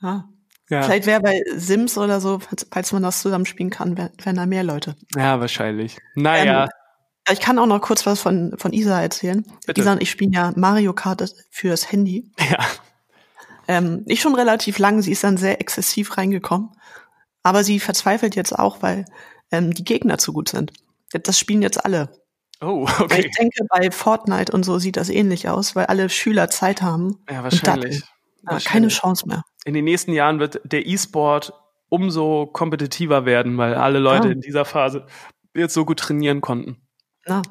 Ja. 0.04 0.26
Ja. 0.70 0.84
Vielleicht 0.84 1.08
wäre 1.08 1.22
bei 1.22 1.42
Sims 1.56 1.98
oder 1.98 2.22
so, 2.22 2.40
falls 2.72 2.92
man 2.92 3.02
das 3.02 3.22
zusammenspielen 3.24 3.72
kann, 3.72 3.98
wären 3.98 4.36
da 4.36 4.46
mehr 4.46 4.64
Leute. 4.64 4.96
Ja, 5.16 5.40
wahrscheinlich. 5.40 5.98
Naja. 6.14 6.66
Ähm, 6.66 6.70
ich 7.32 7.40
kann 7.40 7.60
auch 7.60 7.66
noch 7.66 7.82
kurz 7.82 8.06
was 8.06 8.22
von, 8.22 8.54
von 8.58 8.74
Isa 8.74 9.02
erzählen. 9.02 9.46
Bitte. 9.66 9.82
Isa 9.82 9.94
und 9.94 10.02
ich 10.02 10.12
spielen 10.12 10.32
ja 10.32 10.54
Mario 10.56 10.94
Kart 10.94 11.34
fürs 11.50 11.92
Handy. 11.92 12.32
Ja. 12.50 12.60
Ähm, 13.68 14.04
ich 14.06 14.22
schon 14.22 14.36
relativ 14.36 14.78
lang, 14.78 15.02
sie 15.02 15.12
ist 15.12 15.24
dann 15.24 15.38
sehr 15.38 15.60
exzessiv 15.60 16.18
reingekommen. 16.18 16.70
Aber 17.42 17.64
sie 17.64 17.80
verzweifelt 17.80 18.36
jetzt 18.36 18.58
auch, 18.58 18.82
weil 18.82 19.06
ähm, 19.52 19.74
die 19.74 19.84
Gegner 19.84 20.18
zu 20.18 20.34
gut 20.34 20.50
sind. 20.50 20.72
Das 21.12 21.40
spielen 21.40 21.62
jetzt 21.62 21.84
alle. 21.84 22.10
Oh, 22.62 22.88
okay. 23.00 23.26
Ich 23.26 23.36
denke, 23.38 23.66
bei 23.70 23.92
Fortnite 23.92 24.52
und 24.52 24.64
so 24.64 24.80
sieht 24.80 24.98
das 24.98 25.10
ähnlich 25.10 25.50
aus, 25.50 25.76
weil 25.76 25.88
alle 25.88 26.10
Schüler 26.10 26.50
Zeit 26.50 26.82
haben. 26.82 27.18
Ja, 27.30 27.44
wahrscheinlich. 27.44 28.02
Da, 28.02 28.52
wahrscheinlich. 28.52 28.66
Keine 28.66 28.88
Chance 28.90 29.28
mehr. 29.28 29.44
In 29.66 29.74
den 29.74 29.86
nächsten 29.86 30.14
Jahren 30.14 30.40
wird 30.40 30.62
der 30.64 30.86
E-Sport 30.86 31.54
umso 31.90 32.48
kompetitiver 32.48 33.26
werden, 33.26 33.58
weil 33.58 33.76
alle 33.76 34.00
Leute 34.00 34.28
ja. 34.28 34.34
in 34.34 34.42
dieser 34.42 34.66
Phase 34.66 35.06
jetzt 35.54 35.74
so 35.74 35.86
gut 35.86 36.00
trainieren 36.00 36.42
konnten. 36.42 36.85
Ja. 37.28 37.42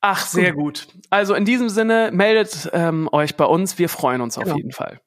Ach, 0.00 0.26
sehr 0.26 0.52
gut. 0.52 0.88
gut. 0.92 1.02
Also 1.10 1.34
in 1.34 1.44
diesem 1.44 1.68
Sinne, 1.68 2.10
meldet 2.12 2.70
ähm, 2.72 3.08
euch 3.12 3.36
bei 3.36 3.44
uns. 3.44 3.78
Wir 3.78 3.88
freuen 3.88 4.20
uns 4.20 4.36
genau. 4.36 4.50
auf 4.50 4.56
jeden 4.56 4.72
Fall. 4.72 5.00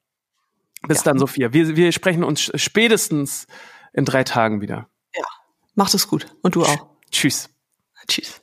Bis 0.88 1.00
ja. 1.00 1.04
dann, 1.06 1.20
Sophia. 1.20 1.54
Wir, 1.54 1.76
wir 1.76 1.92
sprechen 1.92 2.24
uns 2.24 2.52
spätestens 2.56 3.48
in 3.94 4.06
drei 4.06 4.24
Tagen 4.24 4.62
wieder. 4.62 4.90
Ja. 5.16 5.24
Macht 5.76 5.94
es 5.94 6.08
gut. 6.08 6.28
Und 6.42 6.56
du 6.56 6.64
auch. 6.64 6.88
Tschüss. 7.12 7.50
Tschüss. 8.08 8.42